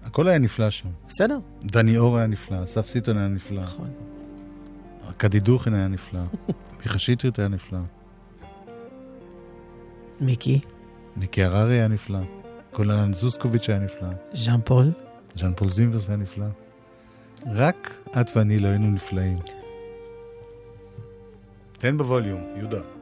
הכל 0.03 0.29
היה 0.29 0.39
נפלא 0.39 0.71
שם. 0.71 0.89
בסדר. 1.09 1.39
דני 1.65 1.99
אור 1.99 2.17
היה 2.19 2.27
נפלא, 2.27 2.65
אסף 2.65 2.87
סיטון 2.87 3.19
היה 3.19 3.29
נפלא. 3.29 3.63
נכון. 3.63 3.91
ארכדי 5.07 5.41
דוכין 5.41 5.75
היה 5.75 5.89
נפלא. 5.89 6.21
מיכה 6.79 6.99
שטרית 6.99 7.39
היה 7.39 7.49
נפלא. 7.49 7.79
מיקי, 10.21 10.61
מיקי 11.17 11.45
הררי 11.45 11.75
היה 11.75 11.89
נפלא. 11.89 12.21
קולנן 12.71 13.13
זוסקוביץ' 13.13 13.69
היה 13.69 13.79
נפלא. 13.79 14.09
ז'אן 14.33 14.61
פול, 14.65 14.93
ז'אן 15.35 15.53
פול 15.57 15.69
זימברס 15.69 16.09
היה 16.09 16.17
נפלא. 16.17 16.47
רק 17.47 17.95
את 18.21 18.37
ואני 18.37 18.59
לא 18.59 18.69
היינו 18.69 18.91
נפלאים. 18.91 19.37
תן 21.79 21.99
בווליום, 21.99 22.41
יהודה. 22.57 22.94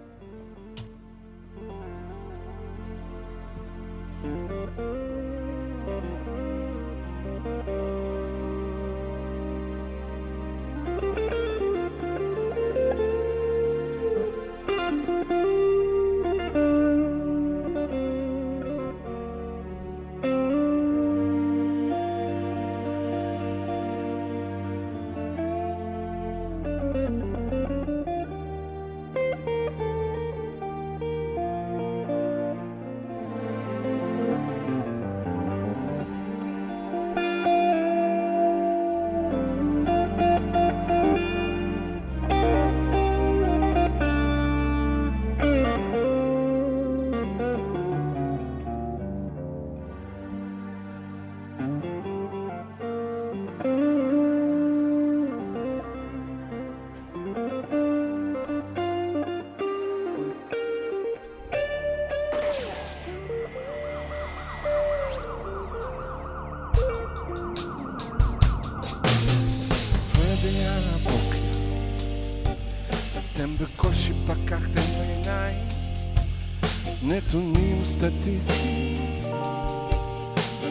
סטטיסטיים, 78.23 78.95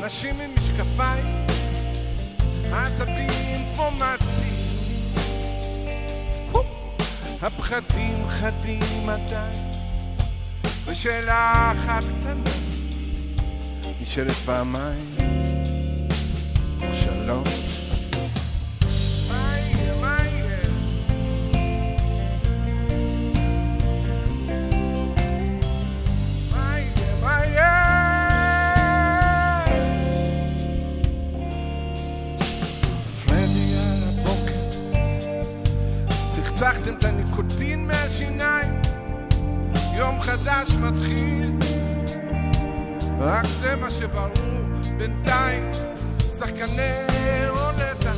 אנשים 0.03 0.39
עם 0.39 0.51
משקפיים, 0.55 1.45
עצבים 2.73 3.65
כמו 3.75 3.91
מעשים, 3.91 5.13
הפחדים 7.41 8.27
חדים 8.27 9.09
עדיין, 9.09 9.71
ושאלה 10.85 11.71
אחת 11.71 12.03
קטנה, 12.03 12.51
נשאלת 14.01 14.35
פעמיים, 14.45 15.10
לקחתם 36.61 36.93
את 36.93 37.03
הניקוטין 37.03 37.87
מהשיניים, 37.87 38.81
יום 39.93 40.21
חדש 40.21 40.71
מתחיל, 40.71 41.51
רק 43.19 43.45
זה 43.45 43.75
מה 43.75 43.91
שברור 43.91 44.31
בינתיים, 44.97 45.71
שחקני 46.39 46.91
רולטה, 47.49 48.13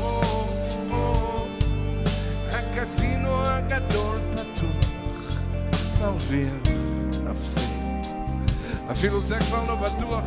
או, 0.00 0.22
או, 0.90 1.46
הקזינו 2.50 3.46
הגדול 3.46 4.18
פתוח, 4.32 5.40
מרוויח, 6.00 6.52
מפסיד, 7.24 8.06
אפילו 8.90 9.20
זה 9.20 9.38
כבר 9.38 9.64
לא 9.66 9.74
בטוח, 9.74 10.24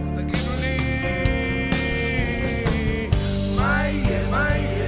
אז 0.00 0.12
תגידו 0.16 0.52
לי, 0.60 0.76
מה 3.56 3.82
יהיה, 3.86 4.30
מה 4.30 4.48
יהיה? 4.56 4.79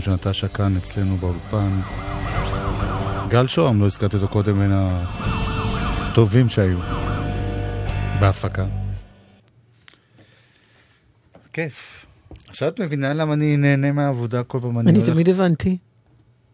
החברים 0.00 0.18
של 0.18 0.28
נטשה 0.28 0.48
כאן 0.48 0.76
אצלנו 0.76 1.16
באולפן. 1.16 1.80
גל 3.28 3.46
שוהם, 3.46 3.80
לא 3.80 3.86
הזכרתי 3.86 4.16
אותו 4.16 4.28
קודם, 4.28 4.58
בין 4.58 4.70
הטובים 4.72 6.48
שהיו 6.48 6.78
בהפקה. 8.20 8.66
כיף. 11.52 12.06
עכשיו 12.48 12.68
את 12.68 12.80
מבינה 12.80 13.14
למה 13.14 13.34
אני 13.34 13.56
נהנה 13.56 13.92
מהעבודה 13.92 14.42
כל 14.42 14.58
פעם 14.62 14.78
אני 14.78 15.02
תמיד 15.04 15.28
הבנתי. 15.28 15.78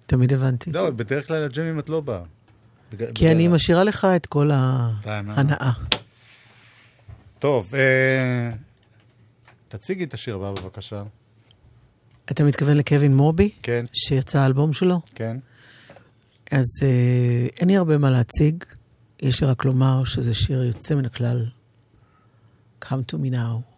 תמיד 0.06 0.32
הבנתי. 0.32 0.72
לא, 0.72 0.90
בדרך 0.90 1.26
כלל 1.26 1.44
לג'מים 1.44 1.78
את 1.78 1.88
לא 1.88 2.00
באה. 2.00 2.22
כי 3.14 3.32
אני 3.32 3.48
משאירה 3.48 3.84
לך 3.84 4.06
את 4.16 4.26
כל 4.26 4.50
ההנאה. 4.50 5.34
ההנאה. 5.34 5.72
טוב, 7.38 7.74
אה, 7.74 8.50
תציגי 9.68 10.04
את 10.04 10.14
השיר 10.14 10.36
הבא 10.36 10.52
בבקשה. 10.52 11.02
אתה 12.30 12.44
מתכוון 12.44 12.76
לקווין 12.76 13.16
מורבי? 13.16 13.50
כן. 13.62 13.84
שיצא 13.92 14.40
האלבום 14.40 14.72
שלו? 14.72 15.00
כן. 15.14 15.36
אז 16.50 16.66
אה, 16.82 17.46
אין 17.60 17.68
לי 17.68 17.76
הרבה 17.76 17.98
מה 17.98 18.10
להציג, 18.10 18.64
יש 19.22 19.40
לי 19.40 19.46
רק 19.46 19.64
לומר 19.64 20.04
שזה 20.04 20.34
שיר 20.34 20.64
יוצא 20.64 20.94
מן 20.94 21.04
הכלל. 21.04 21.46
Come 22.84 23.12
to 23.12 23.14
me 23.14 23.34
now. 23.34 23.76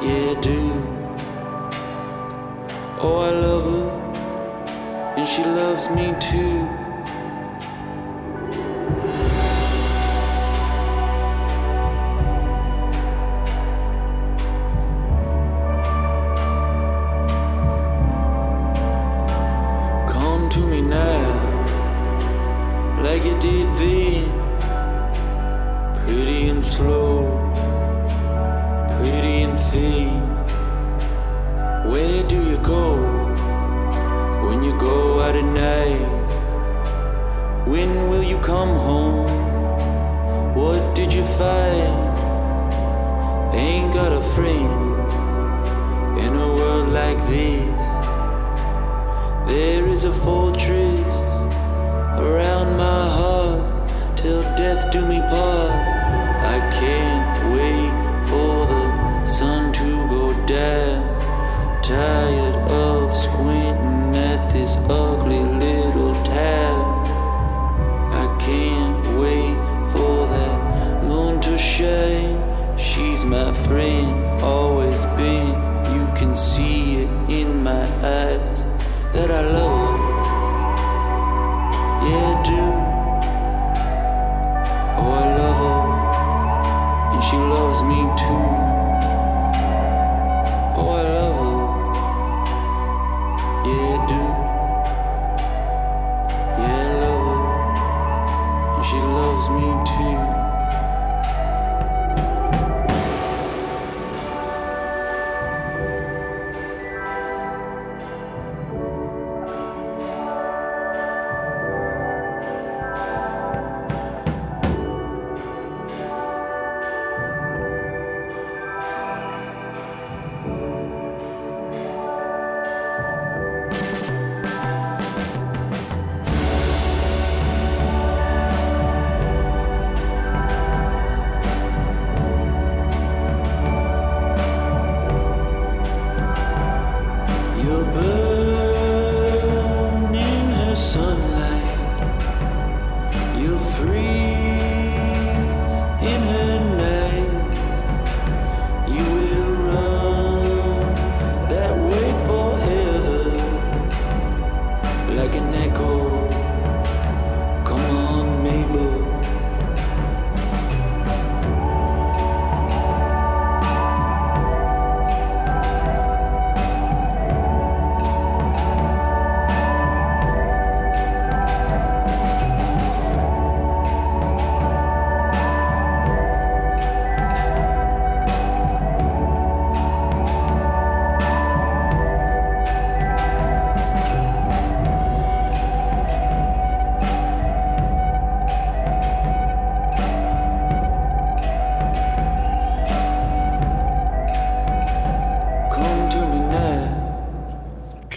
Yeah, 0.00 0.30
I 0.30 0.40
do. 0.40 0.60
Oh, 3.00 3.18
I 3.18 3.30
love 3.32 3.64
her, 3.64 5.14
and 5.16 5.28
she 5.28 5.42
loves 5.42 5.90
me 5.90 6.14
too. 6.20 6.87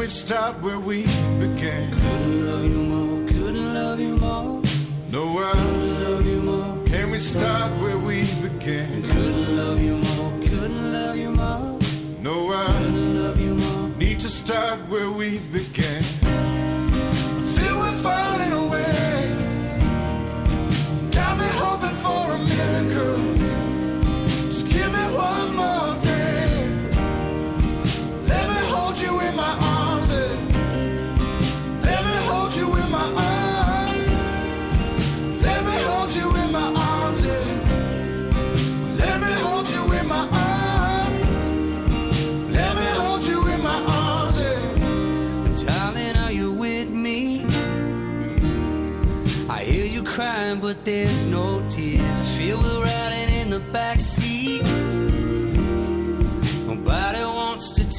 we 0.00 0.06
start 0.06 0.58
where 0.62 0.78
we 0.78 1.02
began. 1.38 1.90
Couldn't 1.90 2.46
love 2.46 2.64
you 2.64 2.82
more, 2.92 3.28
couldn't 3.28 3.74
love 3.74 4.00
you 4.00 4.16
more. 4.16 4.62
No, 5.10 5.38
I 5.38 5.52
couldn't 5.52 6.04
love 6.04 6.26
you 6.26 6.40
more. 6.40 6.86
Can 6.86 7.10
we 7.10 7.18
start 7.18 7.70
where 7.82 7.98
we 7.98 8.22
began? 8.40 9.02
Couldn't 9.02 9.56
love 9.58 9.78
you 9.82 9.96
more, 9.96 10.32
couldn't 10.40 10.92
love 10.94 11.16
you 11.18 11.30
more. 11.32 11.78
No, 12.22 12.50
I 12.50 12.64
couldn't 12.78 13.22
love 13.22 13.40
you 13.42 13.54
more. 13.54 13.98
Need 13.98 14.20
to 14.20 14.30
start 14.30 14.78
where 14.88 15.10
we 15.10 15.38
began. 15.52 16.02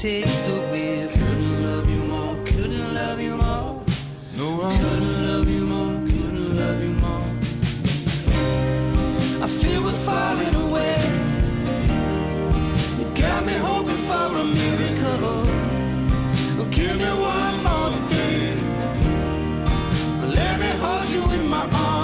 take 0.02 0.26
the 0.48 0.60
wheel. 0.72 1.08
Couldn't 1.10 1.64
love 1.64 1.88
you 1.88 2.02
more, 2.14 2.36
couldn't 2.44 2.94
love 2.96 3.22
you 3.22 3.36
more. 3.38 3.80
No, 4.36 4.48
I 4.64 4.76
couldn't 4.76 5.28
love 5.28 5.48
you 5.48 5.64
more, 5.74 5.94
couldn't 6.10 6.58
love 6.58 6.80
you 6.86 6.94
more. 7.06 7.28
I 9.46 9.48
feel 9.60 9.84
we're 9.84 10.02
falling 10.10 10.56
away. 10.66 10.98
You 13.00 13.06
got 13.22 13.46
me 13.46 13.54
hoping 13.68 14.02
for 14.08 14.28
a 14.42 14.46
miracle. 14.60 15.46
Well, 16.58 16.70
give 16.78 16.98
me 16.98 17.12
one 17.34 17.58
more 17.68 17.94
day. 18.10 18.56
Let 20.38 20.54
me 20.62 20.72
hold 20.82 21.06
you 21.16 21.24
in 21.38 21.48
my 21.48 21.64
arms. 21.86 22.01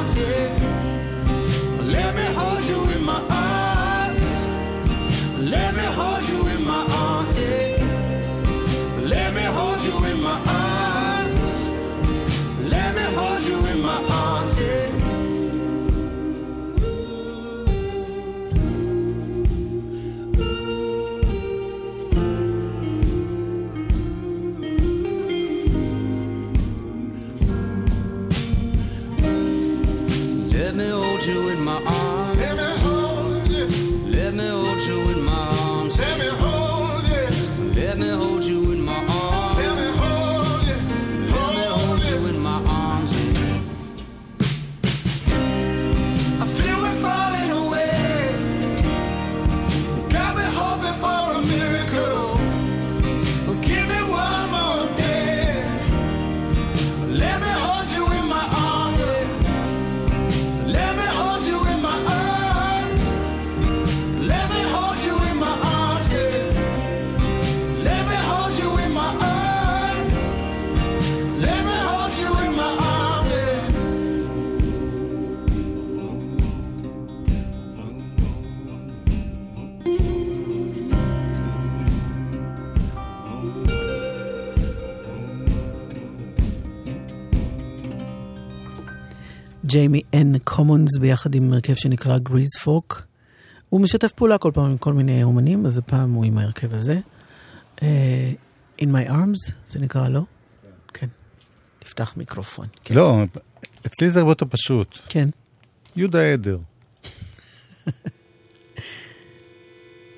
ג'יימי 89.68 90.02
אן 90.14 90.38
קומונס 90.38 90.98
ביחד 90.98 91.36
עם 91.36 91.54
הרכב 91.54 91.74
שנקרא 91.74 92.18
גריז 92.18 92.50
פוק. 92.64 93.06
הוא 93.70 93.82
משתף 93.82 94.12
פעולה 94.12 94.38
כל 94.38 94.52
פעם 94.54 94.66
עם 94.66 94.78
כל 94.78 94.94
מיני 94.94 95.24
אומנים, 95.24 95.66
אז 95.66 95.78
הפעם 95.78 96.14
הוא 96.14 96.26
עם 96.26 96.38
ההרכב 96.38 96.74
הזה. 96.74 97.00
Uh, 97.76 97.82
In 98.82 98.86
My 98.86 99.10
Arms, 99.10 99.52
זה 99.68 99.80
נקרא, 99.80 100.10
לא? 100.10 100.22
כן. 100.94 101.08
תפתח 101.80 102.14
מיקרופון. 102.18 102.68
כן. 102.84 102.96
לא, 102.96 103.18
אצלי 103.88 104.10
זה 104.10 104.20
הרבה 104.20 104.32
יותר 104.32 104.46
פשוט. 104.50 104.98
כן. 105.10 105.30
יהודה 105.96 106.34
עדר. 106.34 106.60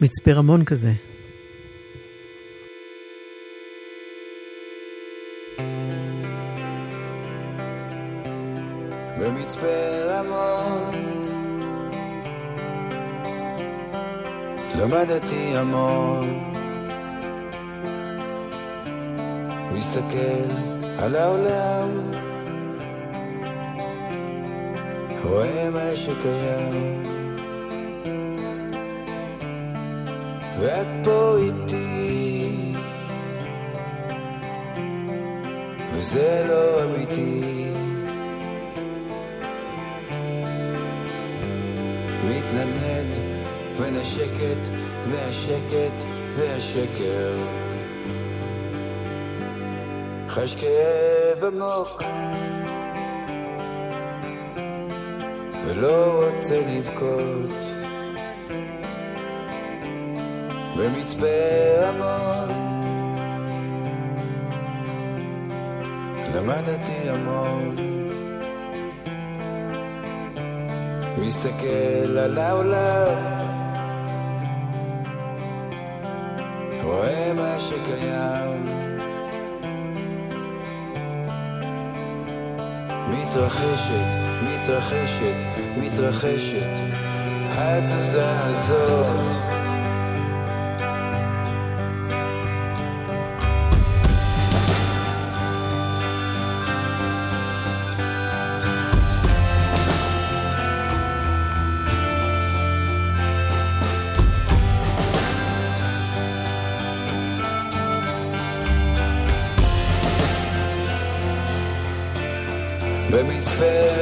מצפה 0.02 0.34
רמון 0.34 0.66
כזה. 0.66 0.94
למדתי 14.90 15.58
המון. 15.58 16.54
מסתכל 19.74 20.52
על 20.98 21.16
העולם. 21.16 22.12
רואה 25.24 25.70
מה 25.70 25.96
שקיים 25.96 27.04
ואת 30.60 30.88
פה 31.04 31.38
איתי. 31.38 32.50
וזה 35.94 36.46
לא 36.48 36.84
אמיתי. 36.84 37.70
מתנדנד 42.30 43.29
בין 43.80 43.96
השקט 43.96 44.70
והשקט 45.12 46.04
והשקר. 46.36 47.34
חש 50.30 50.56
כאב 50.56 51.44
עמוק 51.44 52.04
ולא 55.66 56.24
רוצה 56.24 56.60
לבכות. 56.68 57.50
במצפה 60.78 61.28
רמון 61.82 62.50
למדתי 66.36 67.10
המון. 67.10 67.76
מסתכל 71.18 72.18
על 72.18 72.38
העולם 72.38 73.39
מה 77.90 77.96
שקיים 77.98 78.66
מתרחשת, 83.10 84.06
מתרחשת, 84.44 85.36
מתרחשת 85.78 86.84
התזוזה 87.58 88.26
הזאת 88.30 89.59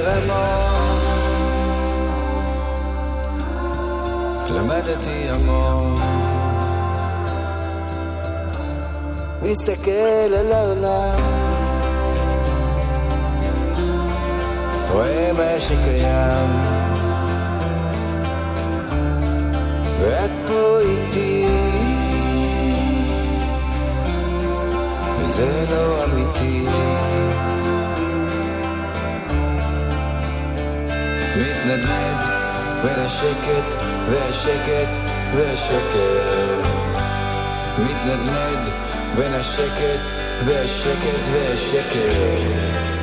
רמון 0.05 0.78
למדתי 4.49 5.30
המון. 5.30 5.97
מסתכל 9.41 10.34
על 10.39 10.51
העולם. 10.51 11.18
רואה 14.91 15.32
מה 15.34 15.60
שקיים. 15.60 16.49
ואת 19.99 20.32
פה 20.47 20.80
איתי. 20.80 21.47
וזה 25.20 25.66
לא 25.72 26.03
אמיתי 26.03 26.66
מתנדנד 31.68 32.20
בין 32.84 32.99
השקט 32.99 33.84
והשקט 34.09 34.89
והשקר 35.36 36.61
מתנדנד 37.80 38.70
בין 39.15 39.34
השקט 39.34 39.99
והשקט 40.45 41.28
והשקר 41.32 42.97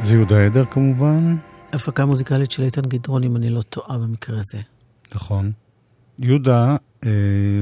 זה 0.00 0.14
יהודה 0.14 0.46
עדר 0.46 0.64
כמובן. 0.64 1.36
הפקה 1.72 2.06
מוזיקלית 2.06 2.50
של 2.50 2.62
איתן 2.62 2.82
גדרון, 2.82 3.24
אם 3.24 3.36
אני 3.36 3.50
לא 3.50 3.62
טועה 3.62 3.98
במקרה 3.98 4.38
הזה. 4.38 4.60
נכון. 5.14 5.52
יהודה, 6.18 6.76
אה, 7.06 7.10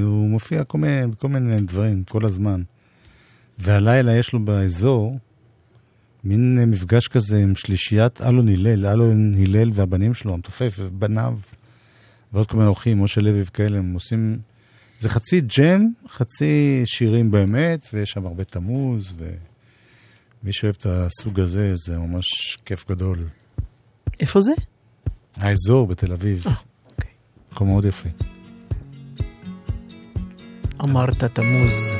הוא 0.02 0.28
מופיע 0.28 0.64
כל 0.64 0.78
מיני, 0.78 1.06
בכל 1.06 1.28
מיני 1.28 1.60
דברים, 1.60 2.04
כל 2.04 2.24
הזמן. 2.24 2.62
והלילה 3.58 4.16
יש 4.16 4.32
לו 4.32 4.44
באזור 4.44 5.18
מין 6.24 6.70
מפגש 6.70 7.08
כזה 7.08 7.38
עם 7.38 7.54
שלישיית 7.54 8.20
אלון 8.22 8.48
הלל, 8.48 8.86
אלון 8.86 9.34
הלל 9.34 9.70
והבנים 9.74 10.14
שלו, 10.14 10.34
המתופף 10.34 10.76
ובניו, 10.78 11.38
ועוד 12.32 12.46
כל 12.46 12.56
מיני 12.56 12.68
אורחים, 12.68 13.02
משה 13.02 13.20
לוי 13.20 13.42
וכאלה, 13.42 13.78
הם 13.78 13.94
עושים... 13.94 14.38
זה 14.98 15.08
חצי 15.08 15.40
ג'ם, 15.40 15.88
חצי 16.08 16.82
שירים 16.84 17.30
באמת, 17.30 17.86
ויש 17.92 18.10
שם 18.10 18.26
הרבה 18.26 18.44
תמוז, 18.44 19.14
ומי 20.42 20.52
שאוהב 20.52 20.74
את 20.78 20.86
הסוג 20.86 21.40
הזה, 21.40 21.72
זה 21.74 21.98
ממש 21.98 22.56
כיף 22.64 22.88
גדול. 22.90 23.28
איפה 24.20 24.40
זה? 24.40 24.52
האזור 25.36 25.86
בתל 25.86 26.12
אביב. 26.12 26.44
מקום 27.52 27.68
מאוד 27.68 27.84
יפה. 27.84 28.08
אמרת 30.80 31.24
תמוז. 31.24 31.96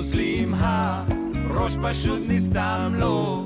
נוזלים 0.00 0.54
הראש 0.56 1.76
פשוט 1.82 2.22
נסתם 2.28 2.92
לו. 2.98 3.44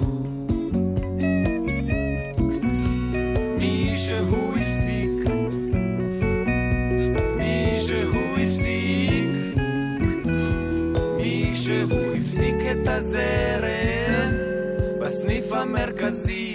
מישהו 3.59 4.55
הפסיק 4.57 5.11
מישהו 7.37 8.37
הפסיק 8.43 9.31
מישהו 11.17 12.15
הפסיק 12.17 12.55
את 12.73 12.89
הזרם 12.89 14.33
בסניף 15.01 15.53
המרכזי 15.53 16.54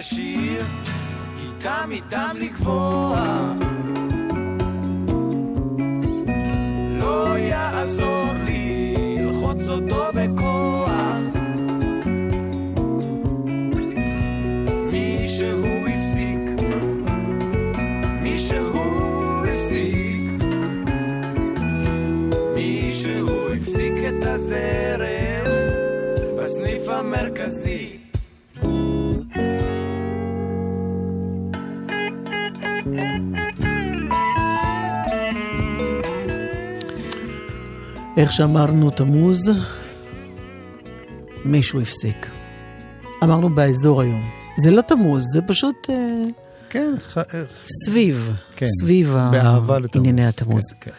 השיר 0.00 0.64
איתם 1.44 1.88
איתם 1.90 2.36
לגבוה 2.40 3.52
איך 38.20 38.32
שאמרנו 38.32 38.90
תמוז, 38.90 39.50
מישהו 41.44 41.80
הפסיק. 41.80 42.30
אמרנו 43.24 43.54
באזור 43.54 44.00
היום. 44.00 44.30
זה 44.56 44.70
לא 44.70 44.80
תמוז, 44.80 45.24
זה 45.32 45.42
פשוט 45.42 45.90
אה, 45.90 45.94
כן, 46.70 46.94
סביב, 47.84 48.32
כן, 48.56 48.66
סביב 48.80 49.16
באהבה 49.30 49.78
לתמוז. 49.78 50.06
ענייני 50.06 50.28
התמוז. 50.28 50.62
כן, 50.80 50.90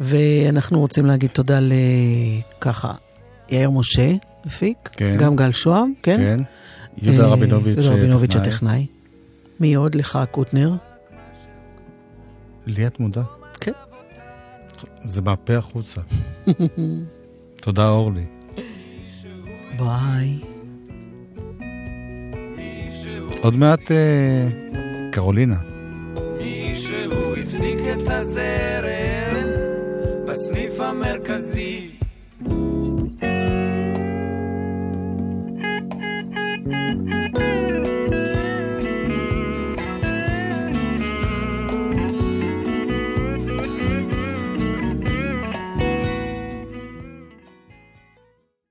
ואנחנו 0.00 0.80
רוצים 0.80 1.06
להגיד 1.06 1.30
תודה 1.30 1.58
לככה, 1.62 2.92
יאיר 3.48 3.70
משה 3.70 4.12
הפיק, 4.44 4.88
כן. 4.92 5.16
גם 5.18 5.36
גל 5.36 5.52
שוהם, 5.52 5.92
כן? 6.02 6.16
כן. 6.16 6.40
יהודה 7.02 7.24
אה, 7.24 7.28
רבינוביץ', 7.28 7.78
יהודה 7.78 7.94
רבינוביץ' 7.96 8.30
טכנאי. 8.30 8.48
הטכנאי. 8.48 8.86
מי 9.60 9.74
עוד? 9.74 9.94
לך 9.94 10.18
קוטנר. 10.30 10.74
לי 12.66 12.86
את 12.86 13.00
מודה? 13.00 13.22
כן. 13.22 13.41
זה 15.04 15.22
מהפה 15.22 15.56
החוצה. 15.56 16.00
תודה, 17.62 17.88
אורלי. 17.88 18.24
ביי. 19.78 20.38
עוד 23.42 23.56
מעט 23.56 23.90
אה, 23.90 24.48
קרולינה. 25.12 25.56
מישהו 26.38 27.36
הפסיק 27.36 27.78
את 27.92 28.08
הזרם 28.08 29.46
בסניף 30.26 30.80
המרכזי 30.80 31.71